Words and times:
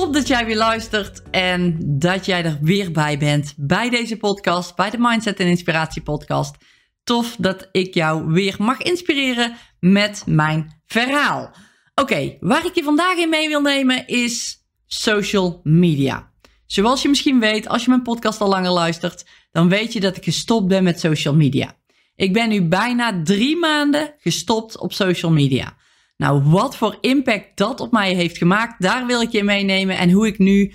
top 0.00 0.12
dat 0.12 0.28
jij 0.28 0.46
weer 0.46 0.56
luistert 0.56 1.22
en 1.30 1.78
dat 1.98 2.26
jij 2.26 2.44
er 2.44 2.58
weer 2.60 2.92
bij 2.92 3.18
bent 3.18 3.54
bij 3.56 3.90
deze 3.90 4.16
podcast, 4.16 4.76
bij 4.76 4.90
de 4.90 4.98
Mindset 4.98 5.40
en 5.40 5.46
Inspiratie 5.46 6.02
podcast. 6.02 6.56
Tof 7.04 7.36
dat 7.38 7.68
ik 7.72 7.94
jou 7.94 8.26
weer 8.26 8.54
mag 8.58 8.78
inspireren 8.78 9.56
met 9.80 10.22
mijn 10.26 10.80
verhaal. 10.86 11.54
Oké, 11.94 12.36
waar 12.40 12.66
ik 12.66 12.74
je 12.74 12.82
vandaag 12.82 13.16
in 13.16 13.28
mee 13.28 13.48
wil 13.48 13.60
nemen 13.60 14.06
is 14.06 14.64
social 14.86 15.60
media. 15.62 16.32
Zoals 16.66 17.02
je 17.02 17.08
misschien 17.08 17.40
weet, 17.40 17.68
als 17.68 17.84
je 17.84 17.88
mijn 17.88 18.02
podcast 18.02 18.40
al 18.40 18.48
langer 18.48 18.70
luistert, 18.70 19.24
dan 19.52 19.68
weet 19.68 19.92
je 19.92 20.00
dat 20.00 20.16
ik 20.16 20.24
gestopt 20.24 20.68
ben 20.68 20.84
met 20.84 21.00
social 21.00 21.34
media. 21.34 21.76
Ik 22.16 22.32
ben 22.32 22.48
nu 22.48 22.62
bijna 22.68 23.22
drie 23.22 23.56
maanden 23.56 24.14
gestopt 24.18 24.78
op 24.78 24.92
social 24.92 25.32
media. 25.32 25.76
Nou, 26.16 26.42
wat 26.42 26.76
voor 26.76 26.98
impact 27.00 27.46
dat 27.54 27.80
op 27.80 27.92
mij 27.92 28.14
heeft 28.14 28.38
gemaakt, 28.38 28.82
daar 28.82 29.06
wil 29.06 29.20
ik 29.20 29.30
je 29.30 29.38
in 29.38 29.44
meenemen. 29.44 29.98
En 29.98 30.10
hoe 30.10 30.26
ik 30.26 30.38
nu 30.38 30.72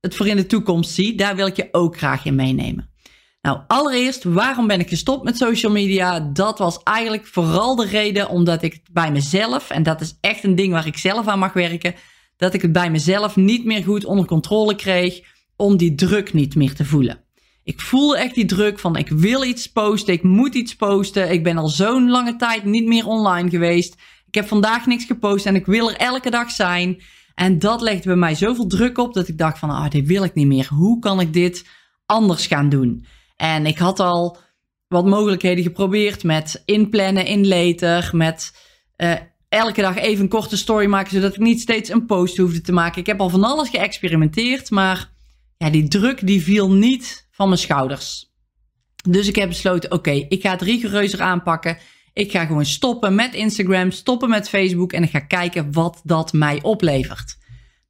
het 0.00 0.14
voor 0.14 0.26
in 0.26 0.36
de 0.36 0.46
toekomst 0.46 0.90
zie, 0.90 1.14
daar 1.14 1.36
wil 1.36 1.46
ik 1.46 1.56
je 1.56 1.68
ook 1.72 1.96
graag 1.96 2.24
in 2.24 2.34
meenemen. 2.34 2.88
Nou, 3.42 3.60
allereerst, 3.66 4.24
waarom 4.24 4.66
ben 4.66 4.80
ik 4.80 4.88
gestopt 4.88 5.24
met 5.24 5.36
social 5.36 5.72
media? 5.72 6.20
Dat 6.20 6.58
was 6.58 6.82
eigenlijk 6.82 7.26
vooral 7.26 7.76
de 7.76 7.86
reden 7.86 8.28
omdat 8.28 8.62
ik 8.62 8.72
het 8.72 8.82
bij 8.92 9.12
mezelf, 9.12 9.70
en 9.70 9.82
dat 9.82 10.00
is 10.00 10.18
echt 10.20 10.44
een 10.44 10.54
ding 10.54 10.72
waar 10.72 10.86
ik 10.86 10.96
zelf 10.96 11.26
aan 11.26 11.38
mag 11.38 11.52
werken, 11.52 11.94
dat 12.36 12.54
ik 12.54 12.62
het 12.62 12.72
bij 12.72 12.90
mezelf 12.90 13.36
niet 13.36 13.64
meer 13.64 13.84
goed 13.84 14.04
onder 14.04 14.26
controle 14.26 14.74
kreeg 14.74 15.20
om 15.56 15.76
die 15.76 15.94
druk 15.94 16.32
niet 16.32 16.54
meer 16.54 16.74
te 16.74 16.84
voelen. 16.84 17.24
Ik 17.64 17.80
voelde 17.80 18.18
echt 18.18 18.34
die 18.34 18.44
druk 18.44 18.78
van 18.78 18.96
ik 18.96 19.08
wil 19.08 19.44
iets 19.44 19.66
posten, 19.66 20.14
ik 20.14 20.22
moet 20.22 20.54
iets 20.54 20.76
posten. 20.76 21.30
Ik 21.30 21.42
ben 21.42 21.56
al 21.56 21.68
zo'n 21.68 22.10
lange 22.10 22.36
tijd 22.36 22.64
niet 22.64 22.86
meer 22.86 23.06
online 23.06 23.50
geweest. 23.50 23.96
Ik 24.30 24.36
heb 24.36 24.48
vandaag 24.48 24.86
niks 24.86 25.04
gepost 25.04 25.46
en 25.46 25.54
ik 25.54 25.66
wil 25.66 25.90
er 25.90 25.96
elke 25.96 26.30
dag 26.30 26.50
zijn. 26.50 27.02
En 27.34 27.58
dat 27.58 27.80
legde 27.80 28.08
bij 28.08 28.16
mij 28.16 28.34
zoveel 28.34 28.66
druk 28.66 28.98
op 28.98 29.14
dat 29.14 29.28
ik 29.28 29.38
dacht 29.38 29.58
van, 29.58 29.70
ah, 29.70 29.90
dit 29.90 30.06
wil 30.06 30.24
ik 30.24 30.34
niet 30.34 30.46
meer. 30.46 30.68
Hoe 30.68 30.98
kan 30.98 31.20
ik 31.20 31.32
dit 31.32 31.66
anders 32.06 32.46
gaan 32.46 32.68
doen? 32.68 33.04
En 33.36 33.66
ik 33.66 33.78
had 33.78 34.00
al 34.00 34.38
wat 34.88 35.06
mogelijkheden 35.06 35.64
geprobeerd 35.64 36.24
met 36.24 36.62
inplannen 36.64 37.26
in 37.26 37.48
later, 37.48 38.10
met 38.12 38.52
uh, 38.96 39.12
elke 39.48 39.80
dag 39.80 39.96
even 39.96 40.22
een 40.22 40.30
korte 40.30 40.56
story 40.56 40.86
maken, 40.86 41.10
zodat 41.10 41.34
ik 41.34 41.40
niet 41.40 41.60
steeds 41.60 41.90
een 41.90 42.06
post 42.06 42.36
hoefde 42.36 42.60
te 42.60 42.72
maken. 42.72 43.00
Ik 43.00 43.06
heb 43.06 43.20
al 43.20 43.28
van 43.28 43.44
alles 43.44 43.68
geëxperimenteerd, 43.68 44.70
maar 44.70 45.10
ja, 45.56 45.70
die 45.70 45.88
druk 45.88 46.26
die 46.26 46.42
viel 46.42 46.72
niet 46.72 47.28
van 47.30 47.48
mijn 47.48 47.60
schouders. 47.60 48.32
Dus 49.08 49.28
ik 49.28 49.36
heb 49.36 49.48
besloten, 49.48 49.92
oké, 49.92 50.10
ik 50.10 50.42
ga 50.42 50.50
het 50.50 50.62
rigoureuzer 50.62 51.20
aanpakken. 51.20 51.78
Ik 52.12 52.30
ga 52.30 52.44
gewoon 52.44 52.64
stoppen 52.64 53.14
met 53.14 53.34
Instagram, 53.34 53.90
stoppen 53.90 54.28
met 54.28 54.48
Facebook 54.48 54.92
en 54.92 55.02
ik 55.02 55.10
ga 55.10 55.20
kijken 55.20 55.72
wat 55.72 56.00
dat 56.04 56.32
mij 56.32 56.62
oplevert. 56.62 57.38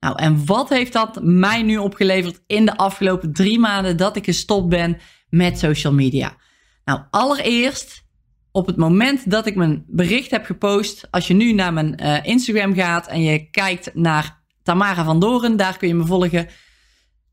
Nou, 0.01 0.17
en 0.17 0.47
wat 0.47 0.69
heeft 0.69 0.93
dat 0.93 1.23
mij 1.23 1.63
nu 1.63 1.77
opgeleverd 1.77 2.43
in 2.47 2.65
de 2.65 2.77
afgelopen 2.77 3.33
drie 3.33 3.59
maanden 3.59 3.97
dat 3.97 4.17
ik 4.17 4.25
gestopt 4.25 4.69
ben 4.69 4.99
met 5.29 5.59
social 5.59 5.93
media? 5.93 6.37
Nou, 6.85 7.01
allereerst 7.11 8.05
op 8.53 8.67
het 8.67 8.77
moment 8.77 9.31
dat 9.31 9.47
ik 9.47 9.55
mijn 9.55 9.85
bericht 9.87 10.31
heb 10.31 10.45
gepost, 10.45 11.09
als 11.11 11.27
je 11.27 11.35
nu 11.35 11.53
naar 11.53 11.73
mijn 11.73 12.03
uh, 12.03 12.25
Instagram 12.25 12.75
gaat 12.75 13.07
en 13.07 13.23
je 13.23 13.51
kijkt 13.51 13.95
naar 13.95 14.43
Tamara 14.63 15.05
van 15.05 15.21
Doren, 15.21 15.57
daar 15.57 15.77
kun 15.77 15.89
je 15.89 15.95
me 15.95 16.07
volgen. 16.07 16.49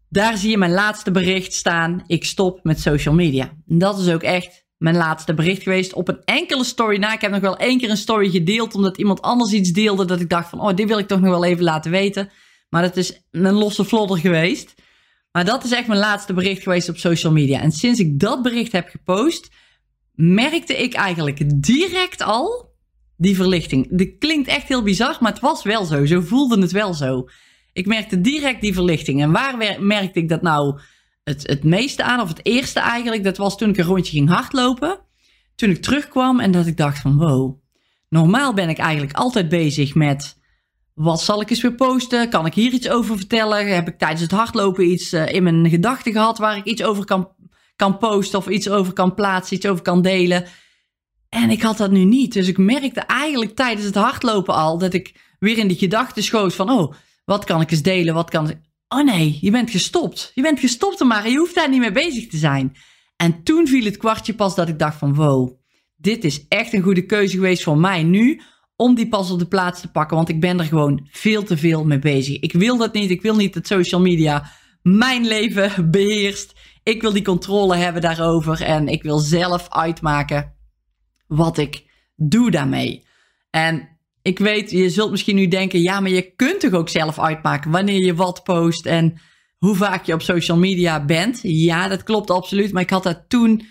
Daar 0.10 0.38
zie 0.38 0.50
je 0.50 0.58
mijn 0.58 0.72
laatste 0.72 1.12
bericht 1.12 1.54
staan. 1.54 2.04
Ik 2.08 2.24
stop 2.24 2.60
met 2.64 2.80
social 2.80 3.14
media. 3.14 3.54
Dat 3.66 4.00
is 4.00 4.10
ook 4.10 4.24
echt 4.24 4.67
mijn 4.78 4.96
laatste 4.96 5.34
bericht 5.34 5.64
geweest 5.64 5.94
op 5.94 6.08
een 6.08 6.22
enkele 6.24 6.64
story 6.64 6.98
na. 6.98 7.14
Ik 7.14 7.22
heb 7.22 7.32
nog 7.32 7.42
wel 7.42 7.58
één 7.58 7.78
keer 7.78 7.90
een 7.90 7.98
story 7.98 8.30
gedeeld 8.30 8.76
omdat 8.76 8.98
iemand 8.98 9.22
anders 9.22 9.52
iets 9.52 9.72
deelde 9.72 10.06
dat 10.06 10.20
ik 10.20 10.30
dacht 10.30 10.50
van, 10.50 10.60
oh, 10.60 10.76
dit 10.76 10.88
wil 10.88 10.98
ik 10.98 11.08
toch 11.08 11.20
nog 11.20 11.30
wel 11.30 11.46
even 11.46 11.64
laten 11.64 11.92
weten. 11.92 12.30
Maar 12.70 12.82
dat 12.82 12.98
is 12.98 13.22
een 13.32 13.54
losse 13.54 13.84
vlodder 13.84 14.18
geweest. 14.18 14.74
Maar 15.32 15.46
dat 15.46 15.64
is 15.64 15.72
echt 15.72 15.88
mijn 15.88 16.00
laatste 16.00 16.34
bericht 16.34 16.64
geweest 16.64 16.90
op 16.90 16.98
social 16.98 17.34
media. 17.34 17.62
En 17.62 17.72
sinds 17.72 18.00
ik 18.00 18.20
dat 18.20 18.42
bericht 18.42 18.72
heb 18.72 18.88
gepost, 18.88 19.50
merkte 20.14 20.78
ik 20.78 20.94
eigenlijk 20.94 21.62
direct 21.64 22.22
al 22.22 22.76
die 23.18 23.36
verlichting. 23.36 23.98
Dit 23.98 24.18
klinkt 24.18 24.48
echt 24.48 24.68
heel 24.68 24.84
bizar, 24.84 25.18
maar 25.20 25.32
het 25.32 25.42
was 25.42 25.64
wel 25.64 25.86
zo. 25.86 26.06
Zo 26.06 26.22
voelde 26.22 26.62
het 26.62 26.72
wel 26.72 26.94
zo. 26.94 27.26
Ik 27.74 27.86
merkte 27.86 28.22
direct 28.22 28.62
die 28.62 28.74
verlichting. 28.74 29.22
En 29.22 29.32
waar 29.32 29.78
merkte 29.80 30.20
ik 30.20 30.30
dat 30.30 30.42
nou 30.42 30.80
het, 31.28 31.48
het 31.48 31.64
meeste 31.64 32.04
aan, 32.04 32.20
of 32.20 32.28
het 32.28 32.46
eerste 32.46 32.80
eigenlijk, 32.80 33.24
dat 33.24 33.38
was 33.38 33.58
toen 33.58 33.70
ik 33.70 33.78
een 33.78 33.86
rondje 33.86 34.12
ging 34.12 34.30
hardlopen. 34.30 35.00
Toen 35.56 35.70
ik 35.70 35.82
terugkwam 35.82 36.40
en 36.40 36.52
dat 36.52 36.66
ik 36.66 36.78
dacht 36.78 37.00
van 37.00 37.18
wow, 37.18 37.60
normaal 38.10 38.54
ben 38.54 38.70
ik 38.70 38.78
eigenlijk 38.78 39.18
altijd 39.18 39.50
bezig 39.50 39.96
met 39.96 40.38
wat 40.94 41.22
zal 41.22 41.42
ik 41.42 41.50
eens 41.50 41.62
weer 41.62 41.76
posten? 41.76 42.30
Kan 42.30 42.46
ik 42.46 42.54
hier 42.54 42.72
iets 42.72 42.90
over 42.90 43.18
vertellen? 43.18 43.76
Heb 43.76 43.88
ik 43.88 43.98
tijdens 43.98 44.22
het 44.22 44.32
hardlopen 44.32 44.92
iets 44.92 45.14
uh, 45.14 45.34
in 45.34 45.44
mijn 45.44 45.70
gedachten 45.70 46.12
gehad 46.12 46.38
waar 46.38 46.58
ik 46.58 46.66
iets 46.66 46.84
over 46.84 47.06
kan, 47.06 47.30
kan 47.76 47.98
posten 47.98 48.40
of 48.40 48.48
iets 48.48 48.70
over 48.70 48.94
kan 48.94 49.14
plaatsen, 49.14 49.56
iets 49.56 49.68
over 49.68 49.84
kan 49.84 50.02
delen? 50.02 50.46
En 51.30 51.50
ik 51.50 51.62
had 51.62 51.78
dat 51.78 51.92
nu 51.92 52.04
niet. 52.04 52.34
Dus 52.34 52.48
ik 52.48 52.58
merkte 52.58 53.00
eigenlijk 53.00 53.56
tijdens 53.56 53.86
het 53.86 53.96
hardlopen 53.96 54.54
al 54.54 54.78
dat 54.78 54.94
ik 54.94 55.36
weer 55.40 55.58
in 55.58 55.68
die 55.68 55.78
gedachten 55.78 56.24
schoot 56.24 56.54
van 56.54 56.70
oh, 56.70 56.94
wat 57.26 57.44
kan 57.44 57.62
ik 57.62 57.72
eens 57.72 57.82
delen? 57.82 58.14
Wat 58.14 58.30
kan 58.30 58.50
ik... 58.50 58.58
Oh 58.88 59.04
nee, 59.04 59.38
je 59.42 59.52
bent 59.52 59.70
gestopt. 59.70 60.32
Je 60.34 60.42
bent 60.42 60.60
gestopt 60.60 61.04
maar 61.04 61.30
je 61.30 61.38
hoeft 61.38 61.56
daar 61.56 61.70
niet 61.70 61.80
mee 61.80 61.92
bezig 61.92 62.28
te 62.28 62.38
zijn. 62.38 62.76
En 63.16 63.44
toen 63.44 63.68
viel 63.68 63.86
het 63.86 63.98
kwartje 63.98 64.34
pas 64.34 64.56
dat 64.56 64.68
ik 64.68 64.80
dacht 64.80 64.98
van 64.98 65.16
wow, 65.16 65.60
dit 65.96 66.24
is 66.24 66.48
echt 66.48 66.74
een 66.74 66.82
goede 66.82 67.06
keuze 67.06 67.36
geweest 67.36 67.64
voor 67.64 67.78
mij 67.78 68.04
nu 68.04 68.42
om 68.76 68.96
die 68.96 69.08
pas 69.08 69.32
op 69.32 69.40
de 69.40 69.48
plaats 69.48 69.82
te 69.82 69.92
pakken. 69.92 70.18
Want 70.18 70.30
ik 70.30 70.40
ben 70.40 70.60
er 70.60 70.66
gewoon 70.66 71.08
veel 71.12 71.44
te 71.44 71.58
veel 71.58 71.86
mee 71.86 72.00
bezig. 72.00 72.40
Ik 72.40 72.54
wil 72.54 72.78
dat 72.78 72.94
niet. 72.94 73.10
Ik 73.10 73.22
wil 73.22 73.36
niet 73.36 73.54
dat 73.54 73.68
social 73.68 74.02
media 74.02 74.52
mijn 74.82 75.28
leven 75.28 75.72
beheerst. 75.92 76.60
Ik 76.84 77.02
wil 77.02 77.14
die 77.14 77.24
controle 77.24 77.76
hebben 77.76 78.02
daarover. 78.02 78.62
En 78.62 78.88
ik 78.88 79.04
wil 79.04 79.18
zelf 79.18 79.70
uitmaken 79.70 80.56
wat 81.28 81.58
ik 81.58 81.86
doe 82.16 82.52
daarmee. 82.52 83.06
En 83.50 83.97
ik 84.28 84.40
weet, 84.40 84.72
je 84.72 84.90
zult 84.90 85.12
misschien 85.12 85.36
nu 85.36 85.48
denken, 85.48 85.82
ja, 85.82 86.00
maar 86.00 86.12
je 86.12 86.32
kunt 86.36 86.60
toch 86.60 86.72
ook 86.72 86.90
zelf 86.90 87.20
uitmaken 87.20 87.72
wanneer 87.72 88.06
je 88.06 88.16
wat 88.16 88.44
post 88.44 88.86
en 88.86 89.22
hoe 89.58 89.76
vaak 89.76 90.06
je 90.06 90.14
op 90.14 90.22
social 90.22 90.58
media 90.58 91.06
bent. 91.06 91.40
Ja, 91.44 91.88
dat 91.88 92.04
klopt 92.04 92.30
absoluut. 92.30 92.72
Maar 92.72 92.82
ik 92.82 92.90
had 92.90 93.04
dat 93.04 93.24
toen, 93.28 93.66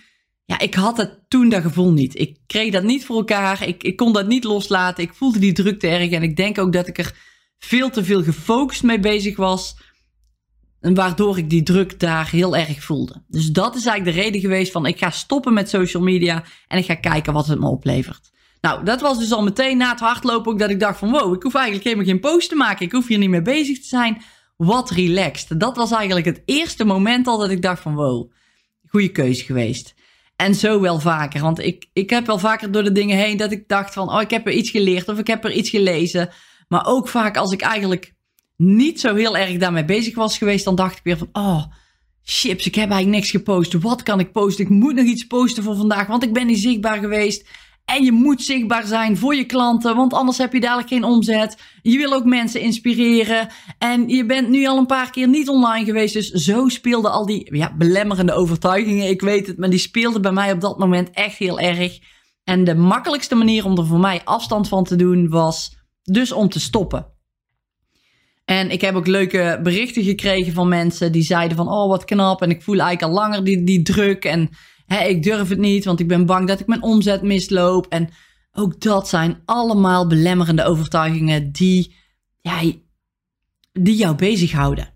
ja, 0.45 0.59
ik 0.59 0.75
had 0.75 0.97
het 0.97 1.21
toen 1.29 1.49
dat 1.49 1.63
gevoel 1.63 1.93
niet. 1.93 2.19
Ik 2.19 2.39
kreeg 2.47 2.73
dat 2.73 2.83
niet 2.83 3.05
voor 3.05 3.17
elkaar. 3.17 3.69
Ik, 3.69 3.83
ik 3.83 3.97
kon 3.97 4.13
dat 4.13 4.27
niet 4.27 4.45
loslaten. 4.45 5.05
Ik 5.05 5.15
voelde 5.15 5.39
die 5.39 5.53
druk 5.53 5.79
te 5.79 5.89
erg. 5.89 6.11
En 6.11 6.23
ik 6.23 6.37
denk 6.37 6.59
ook 6.59 6.73
dat 6.73 6.87
ik 6.87 6.99
er 6.99 7.15
veel 7.59 7.91
te 7.91 8.05
veel 8.05 8.23
gefocust 8.23 8.83
mee 8.83 9.01
bezig 9.01 9.37
was. 9.37 9.77
Waardoor 10.81 11.39
ik 11.39 11.51
die 11.51 11.63
druk 11.63 12.01
daar 12.01 12.31
heel 12.31 12.57
erg 12.57 12.83
voelde. 12.83 13.25
Dus 13.29 13.47
dat 13.47 13.75
is 13.75 13.87
eigenlijk 13.87 14.17
de 14.17 14.23
reden 14.23 14.41
geweest 14.41 14.73
van 14.73 14.87
ik 14.87 14.99
ga 14.99 15.11
stoppen 15.11 15.55
met 15.55 15.69
social 15.69 16.03
media 16.03 16.45
en 16.69 16.79
ik 16.79 16.85
ga 16.85 16.95
kijken 16.95 17.33
wat 17.33 17.47
het 17.47 17.59
me 17.59 17.69
oplevert. 17.69 18.35
Nou, 18.67 18.85
dat 18.85 19.01
was 19.01 19.19
dus 19.19 19.33
al 19.33 19.43
meteen 19.43 19.77
na 19.77 19.91
het 19.91 20.01
hardlopen 20.01 20.53
ook 20.53 20.59
dat 20.59 20.71
ik 20.71 20.81
dacht 20.81 20.99
van 20.99 21.11
wow, 21.11 21.35
ik 21.35 21.43
hoef 21.43 21.55
eigenlijk 21.55 21.85
helemaal 21.85 22.07
geen 22.07 22.21
post 22.21 22.49
te 22.49 22.55
maken. 22.55 22.87
Ik 22.87 22.93
hoef 22.93 23.07
hier 23.07 23.19
niet 23.19 23.29
mee 23.29 23.43
bezig 23.43 23.81
te 23.81 23.87
zijn. 23.87 24.23
Wat 24.57 24.91
relaxed. 24.91 25.61
Dat 25.61 25.77
was 25.77 25.93
eigenlijk 25.93 26.27
het 26.27 26.43
eerste 26.45 26.85
moment 26.85 27.27
al 27.27 27.39
dat 27.39 27.51
ik 27.51 27.63
dacht 27.63 27.83
van 27.83 27.95
wow, 27.95 28.33
goede 28.87 29.09
keuze 29.09 29.45
geweest. 29.45 29.95
En 30.37 30.55
zo 30.55 30.81
wel 30.81 31.01
vaker. 31.01 31.41
Want 31.41 31.59
ik, 31.59 31.87
ik 31.93 32.11
heb 32.11 32.27
wel 32.27 32.39
vaker 32.39 32.73
door 32.73 32.85
de 32.85 32.93
dingen 32.93 33.17
heen 33.17 33.37
dat 33.37 33.53
ik 33.53 33.69
dacht 33.69 33.93
van 33.93 34.09
oh, 34.09 34.21
ik 34.21 34.31
heb 34.31 34.47
er 34.47 34.53
iets 34.53 34.71
geleerd 34.71 35.09
of 35.09 35.19
ik 35.19 35.27
heb 35.27 35.45
er 35.45 35.53
iets 35.53 35.71
gelezen. 35.71 36.31
Maar 36.69 36.87
ook 36.87 37.09
vaak 37.09 37.37
als 37.37 37.53
ik 37.53 37.61
eigenlijk 37.61 38.15
niet 38.57 39.01
zo 39.01 39.15
heel 39.15 39.37
erg 39.37 39.57
daarmee 39.57 39.85
bezig 39.85 40.15
was 40.15 40.39
geweest, 40.39 40.65
dan 40.65 40.75
dacht 40.75 40.97
ik 40.97 41.05
weer 41.05 41.19
van 41.19 41.29
oh, 41.33 41.65
chips, 42.23 42.67
ik 42.67 42.75
heb 42.75 42.91
eigenlijk 42.91 43.19
niks 43.19 43.31
gepost. 43.31 43.73
Wat 43.73 44.03
kan 44.03 44.21
ik 44.21 44.33
posten? 44.33 44.65
Ik 44.65 44.71
moet 44.71 44.95
nog 44.95 45.05
iets 45.05 45.27
posten 45.27 45.63
voor 45.63 45.77
vandaag, 45.77 46.07
want 46.07 46.23
ik 46.23 46.33
ben 46.33 46.47
niet 46.47 46.59
zichtbaar 46.59 46.99
geweest. 46.99 47.49
En 47.87 48.05
je 48.05 48.13
moet 48.13 48.43
zichtbaar 48.43 48.87
zijn 48.87 49.17
voor 49.17 49.35
je 49.35 49.45
klanten, 49.45 49.97
want 49.97 50.13
anders 50.13 50.39
heb 50.39 50.53
je 50.53 50.61
dadelijk 50.61 50.89
geen 50.89 51.05
omzet. 51.05 51.57
Je 51.83 51.97
wil 51.97 52.13
ook 52.13 52.25
mensen 52.25 52.61
inspireren. 52.61 53.49
En 53.79 54.09
je 54.09 54.27
bent 54.27 54.49
nu 54.49 54.67
al 54.67 54.79
een 54.79 54.87
paar 54.87 55.11
keer 55.11 55.29
niet 55.29 55.49
online 55.49 55.85
geweest. 55.85 56.15
Dus 56.15 56.31
zo 56.31 56.69
speelden 56.69 57.11
al 57.11 57.27
die 57.27 57.57
ja, 57.57 57.75
belemmerende 57.77 58.33
overtuigingen. 58.33 59.09
Ik 59.09 59.21
weet 59.21 59.47
het, 59.47 59.59
maar 59.59 59.71
die 59.71 59.79
speelden 59.79 60.23
bij 60.23 60.33
mij 60.33 60.53
op 60.53 60.61
dat 60.61 60.79
moment 60.79 61.11
echt 61.11 61.37
heel 61.37 61.61
erg. 61.61 61.99
En 62.45 62.65
de 62.65 62.75
makkelijkste 62.75 63.35
manier 63.35 63.65
om 63.65 63.79
er 63.79 63.87
voor 63.87 64.01
mij 64.01 64.21
afstand 64.25 64.69
van 64.69 64.85
te 64.85 64.97
doen 64.97 65.29
was 65.29 65.77
dus 66.03 66.33
om 66.33 66.49
te 66.49 66.61
stoppen. 66.61 67.15
En 68.45 68.71
ik 68.71 68.81
heb 68.81 68.95
ook 68.95 69.07
leuke 69.07 69.61
berichten 69.63 70.03
gekregen 70.03 70.53
van 70.53 70.69
mensen 70.69 71.13
die 71.13 71.23
zeiden 71.23 71.57
van 71.57 71.69
oh 71.69 71.89
wat 71.89 72.05
knap 72.05 72.43
en 72.43 72.51
ik 72.51 72.63
voel 72.63 72.79
eigenlijk 72.79 73.13
al 73.13 73.23
langer 73.23 73.45
die, 73.45 73.65
die 73.65 73.83
druk 73.83 74.25
en 74.25 74.51
ik 74.87 75.23
durf 75.23 75.49
het 75.49 75.59
niet, 75.59 75.85
want 75.85 76.01
ik 76.01 76.09
ben 76.09 76.27
bang 76.27 76.49
dat 76.49 76.61
ik 76.61 76.67
mijn 76.67 76.83
omzet 76.83 77.23
misloop. 77.23 77.87
En 77.87 78.09
ook 78.53 78.81
dat 78.81 79.09
zijn 79.09 79.43
allemaal 79.45 80.07
belemmerende 80.07 80.65
overtuigingen 80.65 81.53
die, 81.53 81.95
ja, 82.41 82.61
die 83.73 83.97
jou 83.97 84.17
bezighouden. 84.17 84.93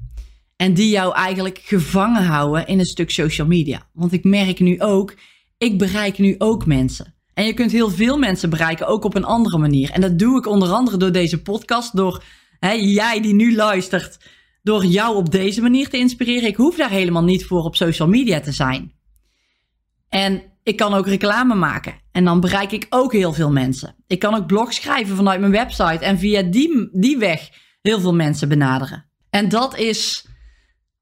En 0.57 0.75
die 0.75 0.91
jou 0.91 1.15
eigenlijk 1.15 1.61
gevangen 1.65 2.25
houden 2.25 2.67
in 2.67 2.79
een 2.79 2.85
stuk 2.85 3.11
social 3.11 3.47
media. 3.47 3.89
Want 3.93 4.13
ik 4.13 4.25
merk 4.25 4.61
nu 4.61 4.81
ook, 4.81 5.15
ik 5.59 5.79
bereik 5.79 6.19
nu 6.19 6.35
ook 6.39 6.67
mensen. 6.67 7.15
En 7.35 7.47
je 7.47 7.55
kunt 7.55 7.73
heel 7.73 7.91
veel 7.91 8.19
mensen 8.19 8.51
bereiken, 8.51 8.87
ook 8.87 9.05
op 9.05 9.15
een 9.15 9.25
andere 9.25 9.59
manier. 9.59 9.91
En 9.91 10.01
dat 10.01 10.19
doe 10.19 10.39
ik 10.39 10.47
onder 10.47 10.69
andere 10.69 10.97
door 10.97 11.13
deze 11.13 11.43
podcast, 11.43 11.97
door 11.97 12.25
hè, 12.59 12.73
jij 12.73 13.21
die 13.21 13.35
nu 13.35 13.55
luistert, 13.55 14.19
door 14.63 14.85
jou 14.85 15.17
op 15.17 15.31
deze 15.31 15.61
manier 15.61 15.89
te 15.89 15.97
inspireren. 15.97 16.49
Ik 16.49 16.57
hoef 16.57 16.77
daar 16.77 16.91
helemaal 16.91 17.25
niet 17.25 17.45
voor 17.45 17.63
op 17.63 17.77
social 17.77 18.09
media 18.09 18.41
te 18.41 18.53
zijn. 18.53 18.93
En 20.11 20.43
ik 20.63 20.77
kan 20.77 20.95
ook 20.95 21.07
reclame 21.07 21.55
maken. 21.55 21.95
En 22.13 22.25
dan 22.25 22.41
bereik 22.41 22.73
ik 22.73 22.87
ook 22.89 23.13
heel 23.13 23.33
veel 23.33 23.51
mensen. 23.51 23.95
Ik 24.07 24.19
kan 24.19 24.35
ook 24.35 24.47
blogs 24.47 24.77
schrijven 24.77 25.17
vanuit 25.17 25.41
mijn 25.41 25.53
website 25.53 26.05
en 26.05 26.19
via 26.19 26.43
die, 26.43 26.89
die 26.93 27.19
weg 27.19 27.51
heel 27.83 28.01
veel 28.01 28.15
mensen 28.15 28.49
benaderen. 28.49 29.11
En 29.31 29.49
dat 29.49 29.77
is. 29.77 30.29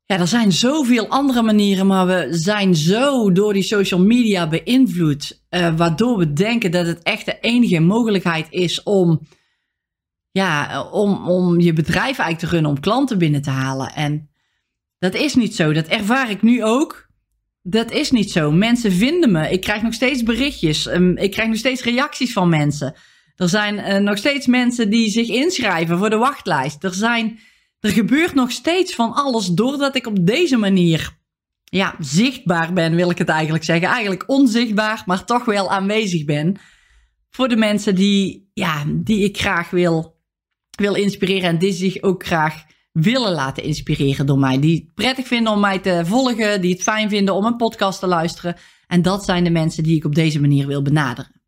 Ja, 0.04 0.18
er 0.18 0.26
zijn 0.26 0.52
zoveel 0.52 1.08
andere 1.08 1.42
manieren, 1.42 1.86
maar 1.86 2.06
we 2.06 2.26
zijn 2.30 2.74
zo 2.74 3.32
door 3.32 3.52
die 3.52 3.62
social 3.62 4.00
media 4.00 4.48
beïnvloed, 4.48 5.44
uh, 5.50 5.76
waardoor 5.76 6.18
we 6.18 6.32
denken 6.32 6.70
dat 6.70 6.86
het 6.86 7.02
echt 7.02 7.26
de 7.26 7.38
enige 7.40 7.80
mogelijkheid 7.80 8.46
is 8.50 8.82
om, 8.82 9.20
ja, 10.30 10.82
om, 10.82 11.28
om 11.28 11.60
je 11.60 11.72
bedrijf 11.72 12.04
eigenlijk 12.04 12.38
te 12.38 12.46
runnen, 12.46 12.70
om 12.70 12.80
klanten 12.80 13.18
binnen 13.18 13.42
te 13.42 13.50
halen. 13.50 13.94
En 13.94 14.30
dat 14.98 15.14
is 15.14 15.34
niet 15.34 15.54
zo. 15.54 15.72
Dat 15.72 15.86
ervaar 15.86 16.30
ik 16.30 16.42
nu 16.42 16.64
ook. 16.64 17.07
Dat 17.62 17.90
is 17.90 18.10
niet 18.10 18.30
zo. 18.30 18.52
Mensen 18.52 18.92
vinden 18.92 19.32
me. 19.32 19.50
Ik 19.50 19.60
krijg 19.60 19.82
nog 19.82 19.94
steeds 19.94 20.22
berichtjes. 20.22 20.86
Um, 20.86 21.16
ik 21.16 21.30
krijg 21.30 21.48
nog 21.48 21.58
steeds 21.58 21.82
reacties 21.82 22.32
van 22.32 22.48
mensen. 22.48 22.94
Er 23.36 23.48
zijn 23.48 23.74
uh, 23.74 23.96
nog 23.96 24.18
steeds 24.18 24.46
mensen 24.46 24.90
die 24.90 25.10
zich 25.10 25.28
inschrijven 25.28 25.98
voor 25.98 26.10
de 26.10 26.16
wachtlijst. 26.16 26.84
Er, 26.84 26.94
zijn, 26.94 27.38
er 27.80 27.90
gebeurt 27.90 28.34
nog 28.34 28.50
steeds 28.50 28.94
van 28.94 29.12
alles 29.12 29.46
doordat 29.46 29.96
ik 29.96 30.06
op 30.06 30.26
deze 30.26 30.56
manier 30.56 31.16
ja, 31.64 31.94
zichtbaar 31.98 32.72
ben, 32.72 32.94
wil 32.94 33.10
ik 33.10 33.18
het 33.18 33.28
eigenlijk 33.28 33.64
zeggen. 33.64 33.88
Eigenlijk 33.88 34.28
onzichtbaar, 34.28 35.02
maar 35.06 35.24
toch 35.24 35.44
wel 35.44 35.70
aanwezig 35.70 36.24
ben. 36.24 36.56
Voor 37.30 37.48
de 37.48 37.56
mensen 37.56 37.94
die, 37.94 38.50
ja, 38.54 38.84
die 38.86 39.24
ik 39.24 39.38
graag 39.38 39.70
wil, 39.70 40.20
wil 40.70 40.94
inspireren 40.94 41.48
en 41.48 41.58
die 41.58 41.72
zich 41.72 42.02
ook 42.02 42.26
graag 42.26 42.64
willen 43.00 43.32
laten 43.32 43.62
inspireren 43.62 44.26
door 44.26 44.38
mij. 44.38 44.60
Die 44.60 44.74
het 44.74 44.94
prettig 44.94 45.26
vinden 45.26 45.52
om 45.52 45.60
mij 45.60 45.78
te 45.78 46.02
volgen, 46.04 46.60
die 46.60 46.72
het 46.72 46.82
fijn 46.82 47.08
vinden 47.08 47.34
om 47.34 47.44
een 47.44 47.56
podcast 47.56 48.00
te 48.00 48.06
luisteren. 48.06 48.56
En 48.86 49.02
dat 49.02 49.24
zijn 49.24 49.44
de 49.44 49.50
mensen 49.50 49.82
die 49.82 49.96
ik 49.96 50.04
op 50.04 50.14
deze 50.14 50.40
manier 50.40 50.66
wil 50.66 50.82
benaderen. 50.82 51.40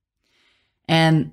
En 0.85 1.33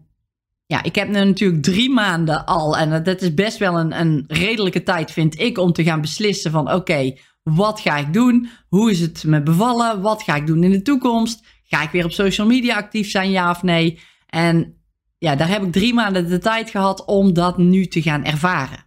ja, 0.66 0.84
ik 0.84 0.96
heb 0.96 1.08
nu 1.08 1.24
natuurlijk 1.24 1.64
drie 1.64 1.90
maanden 1.90 2.46
al, 2.46 2.78
en 2.78 3.04
dat 3.04 3.22
is 3.22 3.34
best 3.34 3.58
wel 3.58 3.80
een, 3.80 4.00
een 4.00 4.24
redelijke 4.28 4.84
tijd, 4.84 5.12
vind 5.12 5.40
ik, 5.40 5.58
om 5.58 5.72
te 5.72 5.84
gaan 5.84 6.02
beslissen 6.02 6.52
van 6.52 6.74
oké, 6.74 7.14
wat 7.44 7.80
ga 7.80 7.98
ik 7.98 8.14
doen? 8.14 8.50
Hoe 8.68 8.92
is 8.92 9.00
het 9.00 9.24
me 9.24 9.44
bevallen? 9.44 10.02
Wat 10.02 10.24
ga 10.24 10.36
ik 10.36 10.48
doen 10.48 10.64
in 10.64 10.72
de 10.72 10.82
toekomst? 10.82 11.46
Ga 11.64 11.84
ik 11.84 11.90
weer 11.90 12.06
op 12.06 12.12
social 12.12 12.48
media 12.48 12.76
actief 12.76 13.10
zijn, 13.10 13.32
ja 13.32 13.50
of 13.50 13.64
nee? 13.64 14.00
En 14.28 14.82
ja, 15.18 15.36
daar 15.36 15.50
heb 15.50 15.64
ik 15.64 15.72
drie 15.72 15.94
maanden 15.94 16.30
de 16.30 16.38
tijd 16.38 16.70
gehad 16.70 17.06
om 17.06 17.34
dat 17.34 17.58
nu 17.58 17.86
te 17.86 18.02
gaan 18.02 18.24
ervaren. 18.24 18.87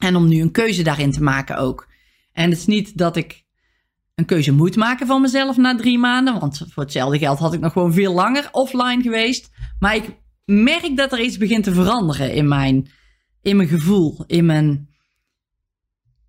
En 0.00 0.16
om 0.16 0.28
nu 0.28 0.40
een 0.40 0.50
keuze 0.50 0.82
daarin 0.82 1.10
te 1.10 1.22
maken 1.22 1.56
ook. 1.56 1.88
En 2.32 2.50
het 2.50 2.58
is 2.58 2.66
niet 2.66 2.96
dat 2.96 3.16
ik 3.16 3.44
een 4.14 4.24
keuze 4.24 4.52
moet 4.52 4.76
maken 4.76 5.06
van 5.06 5.20
mezelf 5.20 5.56
na 5.56 5.76
drie 5.76 5.98
maanden. 5.98 6.40
Want 6.40 6.66
voor 6.68 6.82
hetzelfde 6.82 7.18
geld 7.18 7.38
had 7.38 7.52
ik 7.52 7.60
nog 7.60 7.72
gewoon 7.72 7.92
veel 7.92 8.12
langer 8.12 8.48
offline 8.52 9.02
geweest. 9.02 9.50
Maar 9.78 9.94
ik 9.94 10.16
merk 10.44 10.96
dat 10.96 11.12
er 11.12 11.20
iets 11.20 11.36
begint 11.36 11.64
te 11.64 11.74
veranderen 11.74 12.34
in 12.34 12.48
mijn, 12.48 12.90
in 13.42 13.56
mijn 13.56 13.68
gevoel. 13.68 14.24
In 14.26 14.46
mijn 14.46 14.88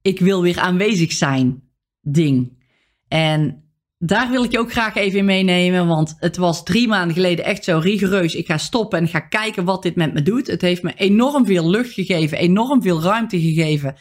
ik 0.02 0.20
wil 0.20 0.42
weer 0.42 0.60
aanwezig 0.60 1.12
zijn 1.12 1.64
ding. 2.02 2.64
En 3.08 3.64
daar 4.04 4.30
wil 4.30 4.44
ik 4.44 4.52
je 4.52 4.60
ook 4.60 4.72
graag 4.72 4.96
even 4.96 5.20
in 5.20 5.26
meenemen. 5.26 5.88
Want 5.88 6.16
het 6.18 6.38
was 6.38 6.64
drie 6.64 6.88
maanden 6.88 7.16
geleden 7.16 7.46
echt 7.46 7.64
zo 7.64 7.78
rigoureus. 7.78 8.36
Ik 8.36 8.46
ga 8.46 8.58
stoppen 8.58 9.00
en 9.00 9.08
ga 9.08 9.20
kijken 9.20 9.64
wat 9.64 9.84
dit 9.84 9.96
met 9.96 10.14
me 10.14 10.22
doet. 10.22 10.48
Het 10.48 10.62
heeft 10.62 10.84
me 10.84 10.94
enorm 10.96 11.46
veel 11.46 11.70
lucht 11.70 11.94
gegeven. 11.94 12.38
Enorm 12.38 12.82
veel 12.82 13.02
ruimte 13.02 13.42
gegeven. 13.42 13.96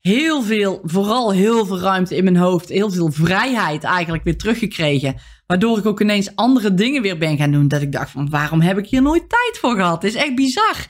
Heel 0.00 0.42
veel, 0.42 0.80
vooral 0.82 1.32
heel 1.32 1.66
veel 1.66 1.78
ruimte 1.78 2.16
in 2.16 2.24
mijn 2.24 2.36
hoofd. 2.36 2.68
Heel 2.68 2.90
veel 2.90 3.12
vrijheid 3.12 3.84
eigenlijk 3.84 4.24
weer 4.24 4.38
teruggekregen. 4.38 5.14
Waardoor 5.46 5.78
ik 5.78 5.86
ook 5.86 6.00
ineens 6.00 6.36
andere 6.36 6.74
dingen 6.74 7.02
weer 7.02 7.18
ben 7.18 7.36
gaan 7.36 7.52
doen. 7.52 7.68
Dat 7.68 7.82
ik 7.82 7.92
dacht 7.92 8.10
van 8.10 8.30
waarom 8.30 8.60
heb 8.60 8.78
ik 8.78 8.86
hier 8.86 9.02
nooit 9.02 9.28
tijd 9.28 9.58
voor 9.60 9.74
gehad? 9.74 10.02
Het 10.02 10.14
is 10.14 10.20
echt 10.22 10.34
bizar. 10.34 10.86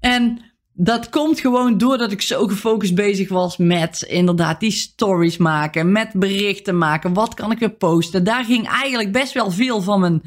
En 0.00 0.49
dat 0.82 1.08
komt 1.08 1.40
gewoon 1.40 1.78
doordat 1.78 2.12
ik 2.12 2.22
zo 2.22 2.46
gefocust 2.46 2.94
bezig 2.94 3.28
was 3.28 3.56
met 3.56 4.02
inderdaad 4.02 4.60
die 4.60 4.70
stories 4.70 5.36
maken, 5.36 5.92
met 5.92 6.12
berichten 6.12 6.78
maken. 6.78 7.12
Wat 7.12 7.34
kan 7.34 7.50
ik 7.50 7.58
weer 7.58 7.70
posten? 7.70 8.24
Daar 8.24 8.44
ging 8.44 8.68
eigenlijk 8.68 9.12
best 9.12 9.32
wel 9.32 9.50
veel 9.50 9.82
van 9.82 10.00
mijn 10.00 10.22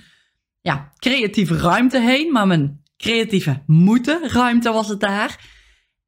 ja, 0.61 0.91
creatieve 0.97 1.57
ruimte 1.57 1.99
heen, 1.99 2.31
maar 2.31 2.47
mijn 2.47 2.81
creatieve 2.97 3.63
moeten 3.65 4.29
ruimte 4.29 4.71
was 4.71 4.87
het 4.87 4.99
daar. 4.99 5.39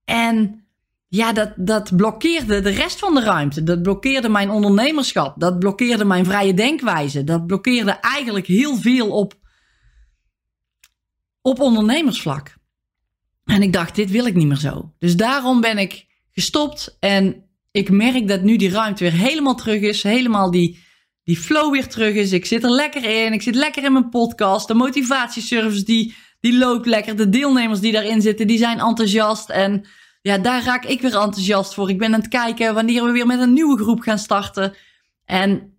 En 0.03 0.65
ja, 1.07 1.33
dat, 1.33 1.53
dat 1.55 1.95
blokkeerde 1.95 2.61
de 2.61 2.69
rest 2.69 2.99
van 2.99 3.13
de 3.13 3.21
ruimte. 3.21 3.63
Dat 3.63 3.81
blokkeerde 3.81 4.29
mijn 4.29 4.49
ondernemerschap. 4.49 5.39
Dat 5.39 5.59
blokkeerde 5.59 6.05
mijn 6.05 6.25
vrije 6.25 6.53
denkwijze. 6.53 7.23
Dat 7.23 7.47
blokkeerde 7.47 7.91
eigenlijk 7.91 8.47
heel 8.47 8.75
veel 8.75 9.09
op, 9.09 9.33
op 11.41 11.59
ondernemersvlak. 11.59 12.54
En 13.45 13.61
ik 13.61 13.73
dacht, 13.73 13.95
dit 13.95 14.11
wil 14.11 14.25
ik 14.25 14.35
niet 14.35 14.47
meer 14.47 14.57
zo. 14.57 14.93
Dus 14.99 15.15
daarom 15.15 15.61
ben 15.61 15.77
ik 15.77 16.05
gestopt. 16.31 16.97
En 16.99 17.43
ik 17.71 17.89
merk 17.89 18.27
dat 18.27 18.41
nu 18.41 18.55
die 18.55 18.69
ruimte 18.69 19.03
weer 19.03 19.13
helemaal 19.13 19.55
terug 19.55 19.81
is. 19.81 20.03
Helemaal 20.03 20.51
die, 20.51 20.79
die 21.23 21.37
flow 21.37 21.71
weer 21.71 21.87
terug 21.87 22.15
is. 22.15 22.31
Ik 22.31 22.45
zit 22.45 22.63
er 22.63 22.69
lekker 22.69 23.25
in. 23.25 23.33
Ik 23.33 23.41
zit 23.41 23.55
lekker 23.55 23.83
in 23.83 23.93
mijn 23.93 24.09
podcast. 24.09 24.67
De 24.67 24.73
motivatieservice 24.73 25.83
die, 25.83 26.15
die 26.39 26.57
loopt 26.57 26.85
lekker. 26.85 27.15
De 27.15 27.29
deelnemers 27.29 27.79
die 27.79 27.91
daarin 27.91 28.21
zitten, 28.21 28.47
die 28.47 28.57
zijn 28.57 28.79
enthousiast. 28.79 29.49
En 29.49 29.85
ja, 30.21 30.37
daar 30.37 30.63
raak 30.63 30.85
ik 30.85 31.01
weer 31.01 31.15
enthousiast 31.15 31.73
voor. 31.73 31.89
Ik 31.89 31.97
ben 31.97 32.13
aan 32.13 32.19
het 32.19 32.29
kijken 32.29 32.73
wanneer 32.73 33.03
we 33.03 33.11
weer 33.11 33.25
met 33.25 33.39
een 33.39 33.53
nieuwe 33.53 33.77
groep 33.77 33.99
gaan 33.99 34.19
starten. 34.19 34.73
En 35.25 35.75